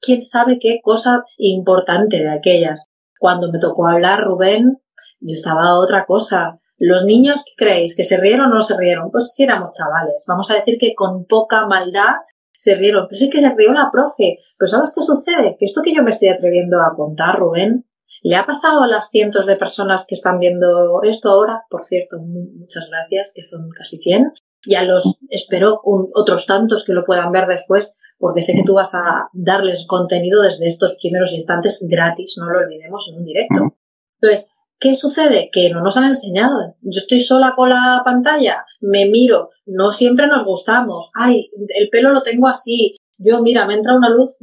quién 0.00 0.22
sabe 0.22 0.58
qué 0.58 0.80
cosa 0.82 1.24
importante 1.36 2.18
de 2.18 2.30
aquellas. 2.30 2.84
Cuando 3.18 3.50
me 3.50 3.58
tocó 3.58 3.86
hablar, 3.86 4.24
Rubén, 4.24 4.78
yo 5.20 5.34
estaba 5.34 5.78
otra 5.78 6.06
cosa. 6.06 6.58
Los 6.78 7.04
niños, 7.04 7.44
¿qué 7.44 7.52
creéis? 7.56 7.96
¿Que 7.96 8.04
se 8.04 8.18
rieron 8.18 8.52
o 8.52 8.54
no 8.54 8.62
se 8.62 8.76
rieron? 8.76 9.10
Pues 9.10 9.32
sí 9.34 9.42
éramos 9.42 9.72
chavales. 9.76 10.24
Vamos 10.28 10.50
a 10.50 10.54
decir 10.54 10.78
que 10.78 10.94
con 10.94 11.26
poca 11.26 11.66
maldad 11.66 12.14
se 12.56 12.76
rieron. 12.76 13.06
Pero 13.08 13.18
sí 13.18 13.28
que 13.28 13.40
se 13.40 13.54
rió 13.54 13.72
la 13.72 13.90
profe. 13.90 14.38
Pero 14.56 14.68
¿sabes 14.68 14.92
qué 14.94 15.02
sucede? 15.02 15.56
Que 15.58 15.64
esto 15.64 15.82
que 15.82 15.94
yo 15.94 16.02
me 16.02 16.10
estoy 16.10 16.28
atreviendo 16.28 16.80
a 16.80 16.94
contar, 16.94 17.38
Rubén, 17.38 17.84
le 18.22 18.36
ha 18.36 18.46
pasado 18.46 18.82
a 18.82 18.86
las 18.86 19.10
cientos 19.10 19.46
de 19.46 19.56
personas 19.56 20.06
que 20.06 20.14
están 20.14 20.38
viendo 20.38 21.02
esto 21.02 21.30
ahora. 21.30 21.64
Por 21.68 21.84
cierto, 21.84 22.18
muchas 22.18 22.84
gracias, 22.88 23.32
que 23.34 23.42
son 23.42 23.68
casi 23.70 23.98
100 23.98 24.30
y 24.64 24.74
a 24.74 24.82
los, 24.82 25.18
espero, 25.30 25.80
otros 25.84 26.46
tantos 26.46 26.84
que 26.84 26.92
lo 26.92 27.04
puedan 27.04 27.32
ver 27.32 27.46
después, 27.46 27.94
porque 28.18 28.42
sé 28.42 28.54
que 28.54 28.64
tú 28.64 28.74
vas 28.74 28.94
a 28.94 29.28
darles 29.32 29.86
contenido 29.86 30.42
desde 30.42 30.66
estos 30.66 30.96
primeros 31.00 31.32
instantes 31.32 31.84
gratis, 31.88 32.36
no 32.38 32.50
lo 32.50 32.58
olvidemos, 32.58 33.08
en 33.08 33.18
un 33.18 33.24
directo. 33.24 33.76
Entonces, 34.20 34.50
¿qué 34.78 34.94
sucede? 34.94 35.50
Que 35.52 35.70
no 35.70 35.82
nos 35.82 35.96
han 35.96 36.04
enseñado. 36.04 36.74
Yo 36.80 36.98
estoy 36.98 37.20
sola 37.20 37.54
con 37.56 37.70
la 37.70 38.02
pantalla, 38.04 38.64
me 38.80 39.06
miro, 39.06 39.50
no 39.66 39.92
siempre 39.92 40.26
nos 40.26 40.44
gustamos. 40.44 41.10
Ay, 41.14 41.50
el 41.76 41.88
pelo 41.90 42.10
lo 42.10 42.22
tengo 42.22 42.48
así. 42.48 42.96
Yo, 43.18 43.42
mira, 43.42 43.66
me 43.66 43.74
entra 43.74 43.96
una 43.96 44.10
luz 44.10 44.36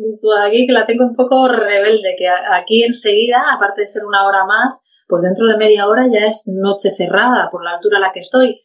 aquí 0.46 0.68
que 0.68 0.74
la 0.74 0.86
tengo 0.86 1.06
un 1.06 1.16
poco 1.16 1.48
rebelde, 1.48 2.16
que 2.18 2.28
aquí 2.28 2.84
enseguida, 2.84 3.54
aparte 3.54 3.82
de 3.82 3.88
ser 3.88 4.06
una 4.06 4.26
hora 4.28 4.46
más, 4.46 4.82
pues 5.08 5.22
dentro 5.22 5.48
de 5.48 5.58
media 5.58 5.88
hora 5.88 6.08
ya 6.12 6.28
es 6.28 6.44
noche 6.46 6.90
cerrada 6.92 7.50
por 7.52 7.64
la 7.64 7.76
altura 7.76 7.98
a 7.98 8.02
la 8.02 8.12
que 8.12 8.20
estoy 8.22 8.65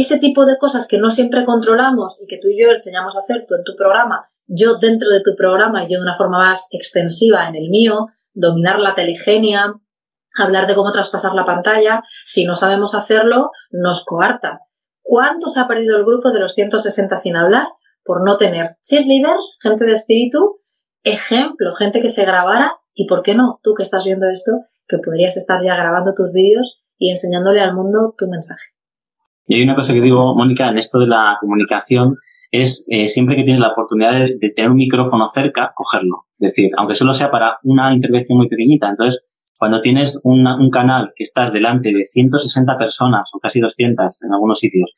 ese 0.00 0.18
tipo 0.18 0.46
de 0.46 0.58
cosas 0.58 0.86
que 0.86 0.98
no 0.98 1.10
siempre 1.10 1.44
controlamos 1.44 2.20
y 2.22 2.26
que 2.26 2.38
tú 2.38 2.48
y 2.48 2.60
yo 2.60 2.70
enseñamos 2.70 3.16
a 3.16 3.20
hacer, 3.20 3.44
tú 3.46 3.54
en 3.54 3.64
tu 3.64 3.76
programa, 3.76 4.28
yo 4.46 4.76
dentro 4.76 5.08
de 5.10 5.20
tu 5.20 5.34
programa 5.36 5.84
y 5.84 5.92
yo 5.92 5.98
de 5.98 6.02
una 6.02 6.16
forma 6.16 6.38
más 6.38 6.68
extensiva 6.70 7.48
en 7.48 7.56
el 7.56 7.68
mío, 7.68 8.08
dominar 8.32 8.78
la 8.78 8.94
telegenia, 8.94 9.74
hablar 10.36 10.66
de 10.66 10.74
cómo 10.74 10.92
traspasar 10.92 11.34
la 11.34 11.46
pantalla, 11.46 12.02
si 12.24 12.44
no 12.44 12.56
sabemos 12.56 12.94
hacerlo, 12.94 13.50
nos 13.70 14.04
coarta. 14.04 14.60
¿Cuántos 15.02 15.56
ha 15.56 15.68
perdido 15.68 15.96
el 15.96 16.04
grupo 16.04 16.32
de 16.32 16.40
los 16.40 16.54
160 16.54 17.16
sin 17.18 17.36
hablar? 17.36 17.68
Por 18.04 18.24
no 18.24 18.36
tener 18.36 18.76
cheerleaders, 18.82 19.58
gente 19.62 19.84
de 19.84 19.94
espíritu, 19.94 20.60
ejemplo, 21.02 21.74
gente 21.74 22.02
que 22.02 22.10
se 22.10 22.24
grabara 22.24 22.72
y, 22.92 23.06
¿por 23.06 23.22
qué 23.22 23.34
no? 23.34 23.60
Tú 23.62 23.74
que 23.74 23.82
estás 23.82 24.04
viendo 24.04 24.28
esto, 24.28 24.52
que 24.88 24.98
podrías 24.98 25.36
estar 25.36 25.62
ya 25.64 25.74
grabando 25.74 26.14
tus 26.14 26.32
vídeos 26.32 26.80
y 26.98 27.10
enseñándole 27.10 27.60
al 27.60 27.74
mundo 27.74 28.14
tu 28.16 28.28
mensaje. 28.28 28.75
Y 29.46 29.56
hay 29.56 29.62
una 29.62 29.74
cosa 29.74 29.94
que 29.94 30.00
digo, 30.00 30.34
Mónica, 30.34 30.68
en 30.68 30.78
esto 30.78 30.98
de 30.98 31.06
la 31.06 31.36
comunicación, 31.40 32.16
es 32.50 32.86
eh, 32.90 33.08
siempre 33.08 33.36
que 33.36 33.44
tienes 33.44 33.60
la 33.60 33.72
oportunidad 33.72 34.12
de, 34.12 34.50
tener 34.54 34.70
un 34.70 34.76
micrófono 34.76 35.28
cerca, 35.28 35.72
cogerlo. 35.74 36.26
Es 36.34 36.52
decir, 36.52 36.70
aunque 36.76 36.94
solo 36.94 37.12
sea 37.12 37.30
para 37.30 37.58
una 37.62 37.92
intervención 37.92 38.38
muy 38.38 38.48
pequeñita. 38.48 38.88
Entonces, 38.88 39.24
cuando 39.58 39.80
tienes 39.80 40.20
un 40.24 40.70
canal 40.70 41.12
que 41.16 41.22
estás 41.22 41.52
delante 41.52 41.92
de 41.92 42.04
160 42.04 42.76
personas 42.76 43.30
o 43.34 43.38
casi 43.38 43.60
200 43.60 44.24
en 44.24 44.34
algunos 44.34 44.58
sitios, 44.58 44.94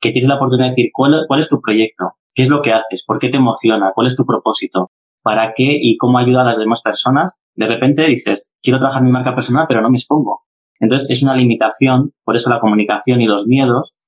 que 0.00 0.10
tienes 0.10 0.28
la 0.28 0.36
oportunidad 0.36 0.66
de 0.66 0.70
decir 0.70 0.90
cuál, 0.92 1.24
cuál 1.28 1.40
es 1.40 1.48
tu 1.48 1.60
proyecto, 1.60 2.14
qué 2.34 2.42
es 2.42 2.48
lo 2.48 2.62
que 2.62 2.72
haces, 2.72 3.04
por 3.06 3.18
qué 3.18 3.28
te 3.28 3.36
emociona, 3.36 3.92
cuál 3.94 4.06
es 4.06 4.16
tu 4.16 4.24
propósito, 4.24 4.90
para 5.22 5.52
qué 5.54 5.78
y 5.80 5.96
cómo 5.96 6.18
ayuda 6.18 6.42
a 6.42 6.46
las 6.46 6.58
demás 6.58 6.82
personas, 6.82 7.38
de 7.54 7.66
repente 7.66 8.06
dices, 8.06 8.54
quiero 8.62 8.78
trabajar 8.78 9.02
mi 9.02 9.12
marca 9.12 9.34
personal, 9.34 9.66
pero 9.68 9.82
no 9.82 9.90
me 9.90 9.96
expongo. 9.96 10.42
Entonces 10.80 11.10
es 11.10 11.22
una 11.22 11.36
limitación, 11.36 12.12
por 12.24 12.36
eso 12.36 12.50
la 12.50 12.58
comunicación 12.58 13.20
y 13.20 13.26
los 13.26 13.46
miedos, 13.46 13.98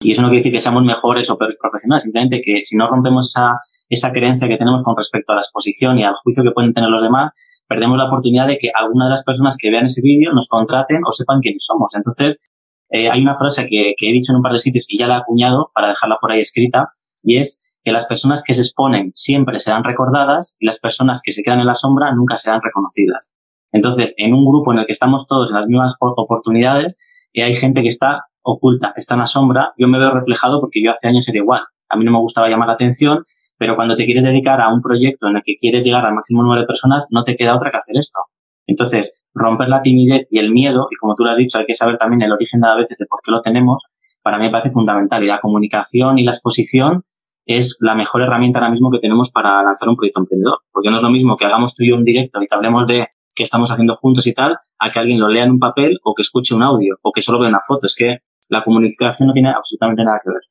y 0.00 0.12
eso 0.12 0.22
no 0.22 0.28
quiere 0.28 0.40
decir 0.40 0.52
que 0.52 0.60
seamos 0.60 0.84
mejores 0.84 1.30
o 1.30 1.38
peores 1.38 1.56
profesionales, 1.60 2.02
simplemente 2.04 2.42
que 2.44 2.62
si 2.62 2.76
no 2.76 2.88
rompemos 2.88 3.28
esa, 3.28 3.58
esa 3.88 4.12
creencia 4.12 4.46
que 4.48 4.58
tenemos 4.58 4.82
con 4.84 4.96
respecto 4.96 5.32
a 5.32 5.36
la 5.36 5.40
exposición 5.40 5.98
y 5.98 6.04
al 6.04 6.14
juicio 6.14 6.42
que 6.42 6.50
pueden 6.50 6.74
tener 6.74 6.90
los 6.90 7.02
demás, 7.02 7.32
perdemos 7.66 7.96
la 7.96 8.06
oportunidad 8.06 8.46
de 8.46 8.58
que 8.58 8.70
alguna 8.74 9.06
de 9.06 9.12
las 9.12 9.24
personas 9.24 9.56
que 9.58 9.70
vean 9.70 9.86
ese 9.86 10.02
vídeo 10.02 10.32
nos 10.32 10.48
contraten 10.48 11.00
o 11.08 11.12
sepan 11.12 11.40
quiénes 11.40 11.64
somos. 11.64 11.94
Entonces, 11.94 12.46
eh, 12.90 13.08
hay 13.08 13.22
una 13.22 13.34
frase 13.34 13.66
que, 13.66 13.94
que 13.96 14.10
he 14.10 14.12
dicho 14.12 14.32
en 14.32 14.36
un 14.36 14.42
par 14.42 14.52
de 14.52 14.58
sitios 14.58 14.86
y 14.90 14.98
ya 14.98 15.06
la 15.06 15.14
he 15.14 15.18
acuñado 15.18 15.70
para 15.74 15.88
dejarla 15.88 16.18
por 16.20 16.32
ahí 16.32 16.40
escrita, 16.40 16.90
y 17.22 17.38
es 17.38 17.64
que 17.82 17.92
las 17.92 18.06
personas 18.06 18.42
que 18.42 18.54
se 18.54 18.62
exponen 18.62 19.10
siempre 19.14 19.58
serán 19.58 19.84
recordadas 19.84 20.56
y 20.60 20.66
las 20.66 20.80
personas 20.80 21.20
que 21.22 21.32
se 21.32 21.42
quedan 21.42 21.60
en 21.60 21.66
la 21.66 21.74
sombra 21.74 22.14
nunca 22.14 22.36
serán 22.36 22.60
reconocidas. 22.62 23.32
Entonces, 23.74 24.14
en 24.18 24.32
un 24.32 24.46
grupo 24.46 24.72
en 24.72 24.78
el 24.78 24.86
que 24.86 24.92
estamos 24.92 25.26
todos 25.26 25.50
en 25.50 25.56
las 25.56 25.66
mismas 25.66 25.96
oportunidades, 26.00 26.96
y 27.32 27.42
hay 27.42 27.54
gente 27.54 27.82
que 27.82 27.88
está 27.88 28.22
oculta, 28.42 28.94
está 28.96 29.14
en 29.14 29.20
la 29.20 29.26
sombra, 29.26 29.72
yo 29.76 29.88
me 29.88 29.98
veo 29.98 30.12
reflejado 30.12 30.60
porque 30.60 30.80
yo 30.80 30.92
hace 30.92 31.08
años 31.08 31.28
era 31.28 31.38
igual. 31.38 31.62
A 31.88 31.96
mí 31.96 32.04
no 32.04 32.12
me 32.12 32.18
gustaba 32.18 32.48
llamar 32.48 32.68
la 32.68 32.74
atención, 32.74 33.24
pero 33.58 33.74
cuando 33.74 33.96
te 33.96 34.04
quieres 34.04 34.22
dedicar 34.22 34.60
a 34.60 34.72
un 34.72 34.80
proyecto 34.80 35.26
en 35.26 35.36
el 35.36 35.42
que 35.44 35.56
quieres 35.56 35.84
llegar 35.84 36.06
al 36.06 36.14
máximo 36.14 36.42
número 36.42 36.60
de 36.60 36.68
personas, 36.68 37.08
no 37.10 37.24
te 37.24 37.34
queda 37.34 37.56
otra 37.56 37.72
que 37.72 37.78
hacer 37.78 37.96
esto. 37.96 38.20
Entonces, 38.68 39.20
romper 39.34 39.68
la 39.68 39.82
timidez 39.82 40.28
y 40.30 40.38
el 40.38 40.52
miedo, 40.52 40.86
y 40.92 40.94
como 40.94 41.16
tú 41.16 41.24
lo 41.24 41.30
has 41.32 41.36
dicho, 41.36 41.58
hay 41.58 41.66
que 41.66 41.74
saber 41.74 41.98
también 41.98 42.22
el 42.22 42.32
origen 42.32 42.60
de 42.60 42.68
a 42.68 42.76
veces 42.76 42.96
de 42.98 43.06
por 43.06 43.18
qué 43.24 43.32
lo 43.32 43.42
tenemos, 43.42 43.82
para 44.22 44.38
mí 44.38 44.44
me 44.44 44.52
parece 44.52 44.70
fundamental. 44.70 45.24
Y 45.24 45.26
la 45.26 45.40
comunicación 45.40 46.20
y 46.20 46.24
la 46.24 46.30
exposición 46.30 47.02
es 47.44 47.78
la 47.80 47.96
mejor 47.96 48.22
herramienta 48.22 48.60
ahora 48.60 48.70
mismo 48.70 48.88
que 48.92 49.00
tenemos 49.00 49.32
para 49.32 49.64
lanzar 49.64 49.88
un 49.88 49.96
proyecto 49.96 50.20
emprendedor. 50.20 50.58
Porque 50.70 50.90
no 50.90 50.96
es 50.96 51.02
lo 51.02 51.10
mismo 51.10 51.36
que 51.36 51.44
hagamos 51.44 51.74
tú 51.74 51.82
y 51.82 51.90
yo 51.90 51.96
un 51.96 52.04
directo 52.04 52.40
y 52.40 52.46
que 52.46 52.54
hablemos 52.54 52.86
de 52.86 53.08
qué 53.34 53.42
estamos 53.42 53.70
haciendo 53.70 53.94
juntos 53.94 54.26
y 54.26 54.34
tal, 54.34 54.58
a 54.78 54.90
que 54.90 54.98
alguien 54.98 55.20
lo 55.20 55.28
lea 55.28 55.44
en 55.44 55.52
un 55.52 55.58
papel 55.58 55.98
o 56.04 56.14
que 56.14 56.22
escuche 56.22 56.54
un 56.54 56.62
audio 56.62 56.96
o 57.02 57.12
que 57.12 57.22
solo 57.22 57.38
vea 57.38 57.48
una 57.48 57.60
foto. 57.60 57.86
Es 57.86 57.94
que 57.94 58.18
la 58.48 58.62
comunicación 58.62 59.28
no 59.28 59.32
tiene 59.32 59.50
absolutamente 59.50 60.04
nada 60.04 60.20
que 60.22 60.30
ver. 60.30 60.42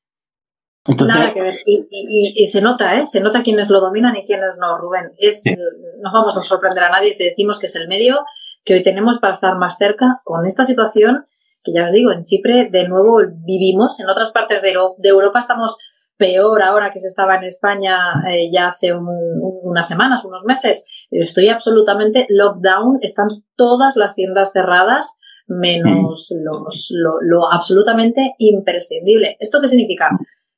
Entonces, 0.85 1.17
nada 1.17 1.33
que 1.33 1.41
ver. 1.41 1.59
Y, 1.65 2.47
se 2.47 2.61
nota, 2.61 2.99
¿eh? 2.99 3.05
Se 3.05 3.21
nota 3.21 3.43
quiénes 3.43 3.69
lo 3.69 3.79
dominan 3.79 4.15
y 4.17 4.25
quiénes 4.25 4.57
no, 4.59 4.77
Rubén. 4.77 5.11
Es, 5.17 5.43
No 5.45 6.11
vamos 6.11 6.37
a 6.37 6.43
sorprender 6.43 6.83
a 6.83 6.89
nadie 6.89 7.13
si 7.13 7.23
decimos 7.23 7.59
que 7.59 7.67
es 7.67 7.75
el 7.75 7.87
medio 7.87 8.25
que 8.65 8.73
hoy 8.73 8.83
tenemos 8.83 9.19
para 9.19 9.33
estar 9.33 9.57
más 9.57 9.77
cerca 9.77 10.21
con 10.23 10.45
esta 10.45 10.65
situación 10.65 11.25
que 11.63 11.71
ya 11.73 11.85
os 11.85 11.91
digo, 11.91 12.11
en 12.11 12.23
Chipre 12.23 12.69
de 12.69 12.87
nuevo 12.87 13.19
vivimos, 13.45 13.99
en 13.99 14.09
otras 14.09 14.31
partes 14.31 14.61
de, 14.61 14.73
Europa 15.03 15.39
estamos 15.39 15.77
peor 16.23 16.63
ahora 16.63 16.93
que 16.93 17.01
se 17.01 17.07
estaba 17.07 17.35
en 17.35 17.43
España 17.43 17.97
eh, 18.29 18.49
ya 18.49 18.69
hace 18.69 18.93
unas 18.93 19.87
semanas, 19.87 20.23
unos 20.23 20.45
meses. 20.45 20.85
Estoy 21.11 21.49
absolutamente 21.49 22.27
lockdown, 22.29 22.99
están 23.01 23.27
todas 23.57 23.97
las 23.97 24.15
tiendas 24.15 24.53
cerradas, 24.53 25.15
menos 25.47 26.33
lo, 26.33 27.51
absolutamente 27.51 28.35
imprescindible. 28.37 29.35
¿Esto 29.41 29.59
qué 29.59 29.67
significa? 29.67 30.11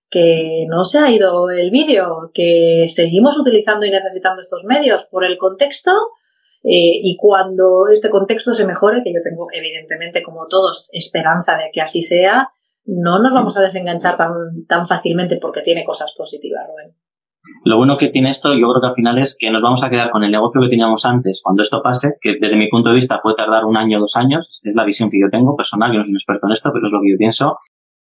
Que 0.08 0.66
no 0.70 0.84
se 0.84 1.00
ha 1.00 1.10
ido 1.10 1.50
el 1.50 1.72
vídeo, 1.72 2.30
que 2.32 2.86
seguimos 2.88 3.36
utilizando 3.40 3.88
y 3.88 3.90
necesitando 3.90 4.44
estos 4.44 4.66
medios 4.66 5.06
por 5.10 5.26
el 5.26 5.40
contexto 5.40 5.92
eh, 6.64 7.02
y 7.02 7.18
cuando 7.18 7.88
este 7.92 8.12
contexto 8.12 8.54
se 8.54 8.68
mejore, 8.68 9.02
que 9.04 9.12
yo 9.12 9.22
tengo 9.24 9.48
evidentemente 9.52 10.22
como 10.22 10.46
todos 10.48 10.90
esperanza 10.92 11.58
de 11.58 11.72
que 11.74 11.82
así 11.82 12.04
sea, 12.04 12.50
no 12.86 13.20
nos 13.20 13.34
vamos 13.34 13.58
a 13.58 13.62
desenganchar 13.62 14.18
tan, 14.18 14.32
tan 14.68 14.88
fácilmente 14.88 15.38
porque 15.42 15.62
tiene 15.62 15.84
cosas 15.84 16.14
positivas, 16.18 16.66
Rubén. 16.68 16.96
Lo 17.64 17.78
bueno 17.78 17.96
que 17.98 18.10
tiene 18.10 18.30
esto, 18.30 18.54
yo 18.54 18.68
creo 18.70 18.82
que 18.82 18.88
al 18.88 18.94
final 18.94 19.18
es 19.20 19.38
que 19.40 19.52
nos 19.52 19.62
vamos 19.62 19.84
a 19.84 19.90
quedar 19.90 20.10
con 20.10 20.24
el 20.24 20.32
negocio 20.32 20.62
que 20.62 20.70
teníamos 20.70 21.06
antes 21.06 21.42
cuando 21.44 21.62
esto 21.62 21.82
pase, 21.82 22.18
que 22.20 22.36
desde 22.40 22.58
mi 22.58 22.70
punto 22.70 22.90
de 22.90 22.96
vista 22.96 23.22
puede 23.22 23.36
tardar 23.36 23.66
un 23.66 23.78
año 23.78 23.98
o 23.98 24.02
dos 24.02 24.16
años, 24.16 24.62
es 24.64 24.76
la 24.76 24.84
visión 24.84 25.10
que 25.10 25.20
yo 25.20 25.30
tengo 25.30 25.56
personal, 25.56 25.92
yo 25.92 25.98
no 25.98 26.04
soy 26.04 26.12
un 26.12 26.18
experto 26.18 26.48
en 26.48 26.54
esto, 26.54 26.72
pero 26.74 26.88
es 26.88 26.92
lo 26.92 27.02
que 27.02 27.12
yo 27.12 27.18
pienso, 27.18 27.58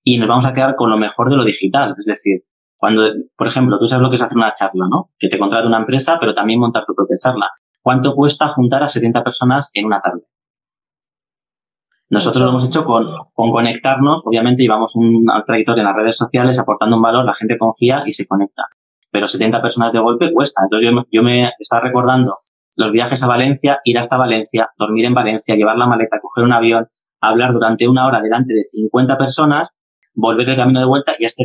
y 0.03 0.17
nos 0.17 0.27
vamos 0.27 0.45
a 0.45 0.53
quedar 0.53 0.75
con 0.75 0.89
lo 0.89 0.97
mejor 0.97 1.29
de 1.29 1.37
lo 1.37 1.45
digital, 1.45 1.95
es 1.97 2.05
decir, 2.05 2.43
cuando, 2.77 3.03
por 3.35 3.47
ejemplo, 3.47 3.77
tú 3.77 3.85
sabes 3.85 4.01
lo 4.01 4.09
que 4.09 4.15
es 4.15 4.21
hacer 4.21 4.37
una 4.37 4.53
charla, 4.53 4.87
¿no? 4.89 5.11
Que 5.17 5.27
te 5.27 5.37
contrate 5.37 5.67
una 5.67 5.79
empresa, 5.79 6.17
pero 6.17 6.33
también 6.33 6.61
montar 6.61 6.85
tu 6.85 6.95
propia 6.95 7.17
charla. 7.21 7.49
¿Cuánto 7.81 8.15
cuesta 8.15 8.47
juntar 8.47 8.83
a 8.83 8.87
70 8.87 9.21
personas 9.21 9.71
en 9.73 9.85
una 9.85 9.99
tarde? 9.99 10.21
Nosotros 12.09 12.43
lo 12.43 12.49
hemos 12.49 12.65
hecho 12.65 12.85
con, 12.85 13.05
con 13.33 13.51
conectarnos, 13.51 14.23
obviamente 14.25 14.63
llevamos 14.63 14.95
un 14.95 15.25
trayectoria 15.45 15.81
en 15.81 15.87
las 15.87 15.95
redes 15.95 16.17
sociales 16.17 16.57
aportando 16.57 16.95
un 16.95 17.01
valor, 17.01 17.23
la 17.23 17.33
gente 17.33 17.57
confía 17.57 18.03
y 18.05 18.11
se 18.11 18.27
conecta 18.27 18.63
pero 19.11 19.27
70 19.27 19.61
personas 19.61 19.93
de 19.93 19.99
golpe 19.99 20.31
cuesta. 20.33 20.61
Entonces 20.63 20.89
yo, 20.89 21.03
yo 21.11 21.23
me 21.23 21.51
estaba 21.59 21.81
recordando 21.81 22.37
los 22.75 22.91
viajes 22.91 23.21
a 23.23 23.27
Valencia, 23.27 23.79
ir 23.83 23.97
hasta 23.97 24.17
Valencia, 24.17 24.69
dormir 24.77 25.05
en 25.05 25.13
Valencia, 25.13 25.55
llevar 25.55 25.77
la 25.77 25.87
maleta, 25.87 26.19
coger 26.21 26.43
un 26.43 26.53
avión, 26.53 26.87
hablar 27.21 27.51
durante 27.53 27.87
una 27.87 28.07
hora 28.07 28.21
delante 28.21 28.53
de 28.53 28.63
50 28.63 29.17
personas, 29.17 29.69
volver 30.13 30.47
el 30.49 30.55
camino 30.55 30.79
de 30.79 30.85
vuelta 30.85 31.13
y 31.19 31.25
has, 31.25 31.35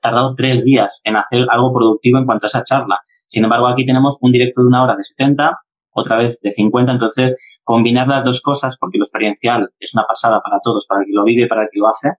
tardado 0.00 0.34
tres 0.34 0.64
días 0.64 1.00
en 1.04 1.16
hacer 1.16 1.46
algo 1.50 1.72
productivo 1.72 2.18
en 2.18 2.26
cuanto 2.26 2.46
a 2.46 2.48
esa 2.48 2.62
charla. 2.62 3.00
Sin 3.26 3.44
embargo, 3.44 3.68
aquí 3.68 3.86
tenemos 3.86 4.18
un 4.20 4.32
directo 4.32 4.62
de 4.62 4.68
una 4.68 4.82
hora 4.82 4.96
de 4.96 5.04
70, 5.04 5.58
otra 5.94 6.16
vez 6.16 6.40
de 6.40 6.50
50, 6.50 6.92
entonces 6.92 7.38
combinar 7.64 8.08
las 8.08 8.24
dos 8.24 8.40
cosas, 8.40 8.76
porque 8.78 8.98
lo 8.98 9.04
experiencial 9.04 9.70
es 9.78 9.94
una 9.94 10.04
pasada 10.04 10.40
para 10.42 10.58
todos, 10.62 10.86
para 10.86 11.02
el 11.02 11.06
que 11.06 11.12
lo 11.12 11.24
vive 11.24 11.44
y 11.44 11.48
para 11.48 11.62
el 11.62 11.68
que 11.72 11.78
lo 11.78 11.88
hace, 11.88 12.16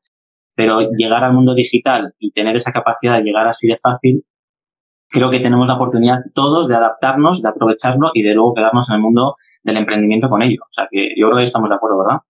pero 0.56 0.80
llegar 0.92 1.24
al 1.24 1.34
mundo 1.34 1.54
digital 1.54 2.14
y 2.20 2.32
tener 2.32 2.56
esa 2.56 2.72
capacidad 2.72 3.18
de 3.18 3.24
llegar 3.24 3.48
así 3.48 3.68
de 3.68 3.78
fácil 3.82 4.26
creo 5.14 5.30
que 5.30 5.40
tenemos 5.40 5.68
la 5.68 5.76
oportunidad 5.76 6.22
todos 6.34 6.68
de 6.68 6.76
adaptarnos, 6.76 7.42
de 7.42 7.50
aprovecharlo 7.50 8.10
y 8.14 8.24
de 8.24 8.34
luego 8.34 8.56
quedarnos 8.56 8.90
en 8.90 8.96
el 8.96 9.02
mundo 9.02 9.36
del 9.64 9.78
emprendimiento 9.78 10.28
con 10.28 10.42
ello. 10.42 10.62
O 10.64 10.72
sea 10.72 10.88
que 10.90 11.10
yo 11.16 11.28
creo 11.28 11.38
que 11.38 11.44
estamos 11.44 11.70
de 11.70 11.76
acuerdo, 11.76 12.00
¿verdad? 12.00 12.22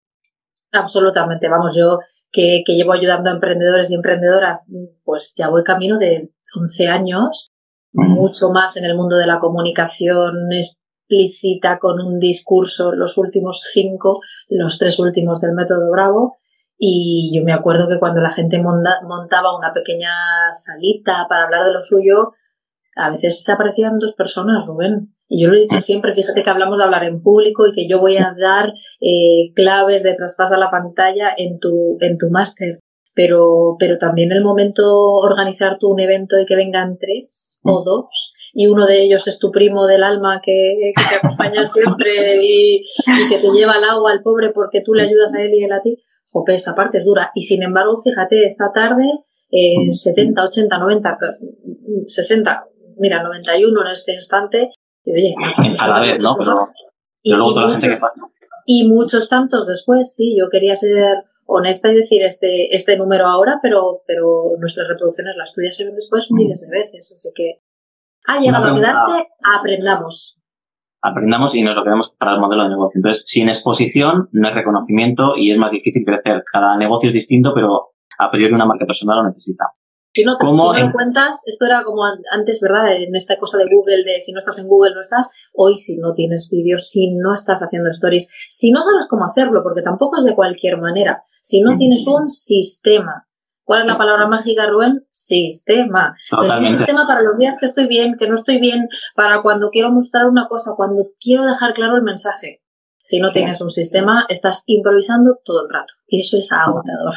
Absolutamente. 0.73 1.49
Vamos, 1.49 1.77
yo 1.77 1.99
que, 2.33 2.65
llevo 2.67 2.93
ayudando 2.93 3.31
a 3.31 3.35
emprendedores 3.35 3.91
y 3.91 3.95
emprendedoras, 3.95 4.67
pues 5.05 5.35
ya 5.37 5.49
voy 5.49 5.63
camino 5.63 5.99
de 5.99 6.31
11 6.59 6.89
años, 6.89 7.53
mucho 7.93 8.51
más 8.51 8.77
en 8.77 8.85
el 8.85 8.97
mundo 8.97 9.17
de 9.17 9.27
la 9.27 9.39
comunicación 9.39 10.49
explícita 11.13 11.79
con 11.79 12.01
un 12.01 12.19
discurso, 12.19 12.93
los 12.93 13.19
últimos 13.19 13.63
cinco, 13.73 14.21
los 14.49 14.79
tres 14.79 14.99
últimos 14.99 15.41
del 15.41 15.53
método 15.53 15.91
Bravo. 15.91 16.39
Y 16.79 17.31
yo 17.35 17.45
me 17.45 17.53
acuerdo 17.53 17.89
que 17.89 17.99
cuando 17.99 18.21
la 18.21 18.33
gente 18.33 18.61
montaba 18.61 19.57
una 19.57 19.73
pequeña 19.73 20.11
salita 20.53 21.27
para 21.29 21.45
hablar 21.45 21.65
de 21.65 21.75
lo 21.75 21.85
suyo, 21.85 22.33
a 22.97 23.11
veces 23.11 23.45
se 23.45 23.53
aparecían 23.53 23.99
dos 23.99 24.15
personas, 24.15 24.67
Rubén. 24.67 25.15
Y 25.29 25.43
yo 25.43 25.49
lo 25.49 25.55
he 25.55 25.61
dicho 25.61 25.81
siempre, 25.81 26.15
fíjate 26.15 26.43
que 26.43 26.51
hablamos 26.51 26.79
de 26.79 26.85
hablar 26.85 27.05
en 27.05 27.23
público 27.23 27.67
y 27.67 27.73
que 27.73 27.89
yo 27.89 28.01
voy 28.01 28.17
a 28.17 28.35
dar 28.37 28.73
eh, 29.01 29.53
claves 29.55 30.03
de 30.03 30.15
traspasa 30.15 30.59
la 30.59 30.71
pantalla 30.71 31.33
en 31.37 31.59
tu, 31.59 31.97
en 32.01 32.19
tu 32.19 32.31
máster. 32.31 32.81
Pero, 33.15 33.77
pero 33.79 33.99
también 33.99 34.33
el 34.33 34.43
momento 34.43 34.85
organizar 34.89 35.77
tú 35.79 35.89
un 35.89 36.01
evento 36.01 36.39
y 36.39 36.47
que 36.47 36.57
vengan 36.57 36.97
tres 36.99 37.61
o 37.63 37.81
mm. 37.81 37.85
dos 37.85 38.33
y 38.53 38.67
uno 38.67 38.87
de 38.87 39.03
ellos 39.03 39.27
es 39.27 39.39
tu 39.39 39.51
primo 39.51 39.87
del 39.87 40.03
alma 40.03 40.41
que, 40.45 40.93
te 40.95 41.17
acompaña 41.17 41.65
siempre 41.67 42.37
y, 42.43 42.83
que 43.31 43.39
te 43.39 43.51
lleva 43.51 43.73
al 43.73 43.85
agua 43.85 44.13
al 44.13 44.23
pobre 44.23 44.51
porque 44.51 44.83
tú 44.85 44.95
le 44.95 45.03
ayudas 45.03 45.33
a 45.35 45.43
él 45.43 45.53
y 45.55 45.65
él 45.65 45.73
a 45.73 45.81
ti. 45.81 46.03
Jope, 46.31 46.55
esa 46.55 46.75
parte 46.75 46.99
es 46.99 47.05
dura. 47.05 47.31
Y 47.35 47.43
sin 47.43 47.63
embargo, 47.63 48.01
fíjate, 48.03 48.47
esta 48.47 48.73
tarde, 48.73 49.05
eh, 49.51 49.93
70, 49.93 50.45
80, 50.45 50.79
90, 50.79 51.19
60, 52.07 52.65
mira, 52.97 53.23
91 53.23 53.87
en 53.87 53.93
este 53.93 54.15
instante, 54.15 54.71
y 55.05 55.13
oye, 55.13 55.35
a 55.79 55.89
la 55.89 56.01
vez, 56.01 56.19
¿no? 56.21 56.37
Pero, 56.39 56.57
y, 57.23 57.35
luego 57.35 57.53
toda 57.53 57.67
la 57.67 57.73
gente 57.73 57.89
que 57.89 58.01
pasa. 58.01 58.21
Y 58.65 58.89
muchos 58.89 59.29
tantos 59.29 59.67
después, 59.67 60.15
sí, 60.15 60.37
yo 60.39 60.49
quería 60.49 60.77
ser 60.77 61.25
honesta 61.45 61.91
y 61.91 61.97
decir 61.97 62.23
este, 62.23 62.75
este 62.75 62.97
número 62.97 63.27
ahora, 63.27 63.59
pero, 63.63 64.03
pero 64.07 64.53
nuestras 64.59 64.89
reproducciones, 64.89 65.37
las 65.37 65.53
tuyas 65.53 65.77
se 65.77 65.85
ven 65.85 65.97
después 65.97 66.31
miles 66.31 66.61
de 66.61 66.71
veces, 66.71 67.13
así 67.13 67.31
que 67.35 67.61
ha 68.27 68.39
llegado 68.39 68.73
a 68.73 68.75
quedarse, 68.75 69.29
aprendamos. 69.43 70.39
Aprendamos 71.01 71.55
y 71.55 71.63
nos 71.63 71.75
lo 71.75 71.83
queremos 71.83 72.15
para 72.17 72.35
el 72.35 72.41
modelo 72.41 72.63
de 72.63 72.71
negocio. 72.71 72.99
Entonces, 72.99 73.25
sin 73.27 73.49
exposición 73.49 74.29
no 74.31 74.49
hay 74.49 74.55
reconocimiento 74.55 75.35
y 75.37 75.51
es 75.51 75.59
más 75.59 75.73
difícil 75.73 76.05
crecer. 76.05 76.45
Cada 76.51 76.77
negocio 76.77 77.09
es 77.09 77.13
distinto, 77.13 77.53
pero 77.55 77.95
a 78.19 78.31
priori 78.31 78.55
una 78.55 78.67
marca 78.67 78.87
personal 78.87 79.19
lo 79.19 79.25
necesita. 79.25 79.67
Si 80.15 80.25
no 80.25 80.37
te 80.37 80.45
lo 80.45 80.93
cuentas, 80.93 81.43
esto 81.47 81.65
era 81.65 81.83
como 81.85 82.05
antes, 82.05 82.61
¿verdad? 82.61 82.95
En 82.97 83.17
esta 83.17 83.39
cosa 83.39 83.57
de 83.57 83.65
Google, 83.65 84.05
de 84.05 84.21
si 84.21 84.33
no 84.33 84.41
estás 84.41 84.59
en 84.59 84.69
Google, 84.69 84.95
no 84.95 85.01
estás. 85.01 85.31
Hoy, 85.55 85.79
si 85.79 85.97
no 85.97 86.13
tienes 86.13 86.51
vídeos, 86.53 86.89
si 86.89 87.15
no 87.15 87.35
estás 87.35 87.63
haciendo 87.63 87.89
stories, 87.89 88.29
si 88.49 88.71
no 88.71 88.81
sabes 88.81 89.09
cómo 89.09 89.25
hacerlo, 89.25 89.63
porque 89.63 89.81
tampoco 89.81 90.19
es 90.19 90.27
de 90.27 90.35
cualquier 90.35 90.79
manera, 90.79 91.25
si 91.41 91.63
no 91.63 91.77
tienes 91.79 92.07
un 92.07 92.29
sistema 92.29 93.27
¿Cuál 93.73 93.85
es 93.85 93.87
la 93.87 93.97
palabra 93.97 94.29
mágica, 94.29 94.69
Rubén? 94.69 95.01
Sistema. 95.13 96.13
un 96.31 96.67
sistema 96.67 97.07
para 97.07 97.23
los 97.23 97.39
días 97.39 97.57
que 97.59 97.65
estoy 97.65 97.89
bien, 97.89 98.17
que 98.19 98.29
no 98.29 98.35
estoy 98.35 98.61
bien, 98.61 98.87
para 99.17 99.41
cuando 99.41 99.71
quiero 99.71 99.91
mostrar 99.91 100.27
una 100.27 100.47
cosa, 100.47 100.73
cuando 100.77 101.07
quiero 101.19 101.47
dejar 101.47 101.73
claro 101.73 101.97
el 101.97 102.03
mensaje. 102.03 102.61
Si 103.03 103.19
no 103.19 103.33
tienes 103.33 103.63
un 103.63 103.71
sistema, 103.71 104.27
estás 104.29 104.63
improvisando 104.67 105.39
todo 105.43 105.63
el 105.63 105.73
rato. 105.73 105.95
Y 106.07 106.21
eso 106.21 106.37
es 106.37 106.53
agotador. 106.53 107.15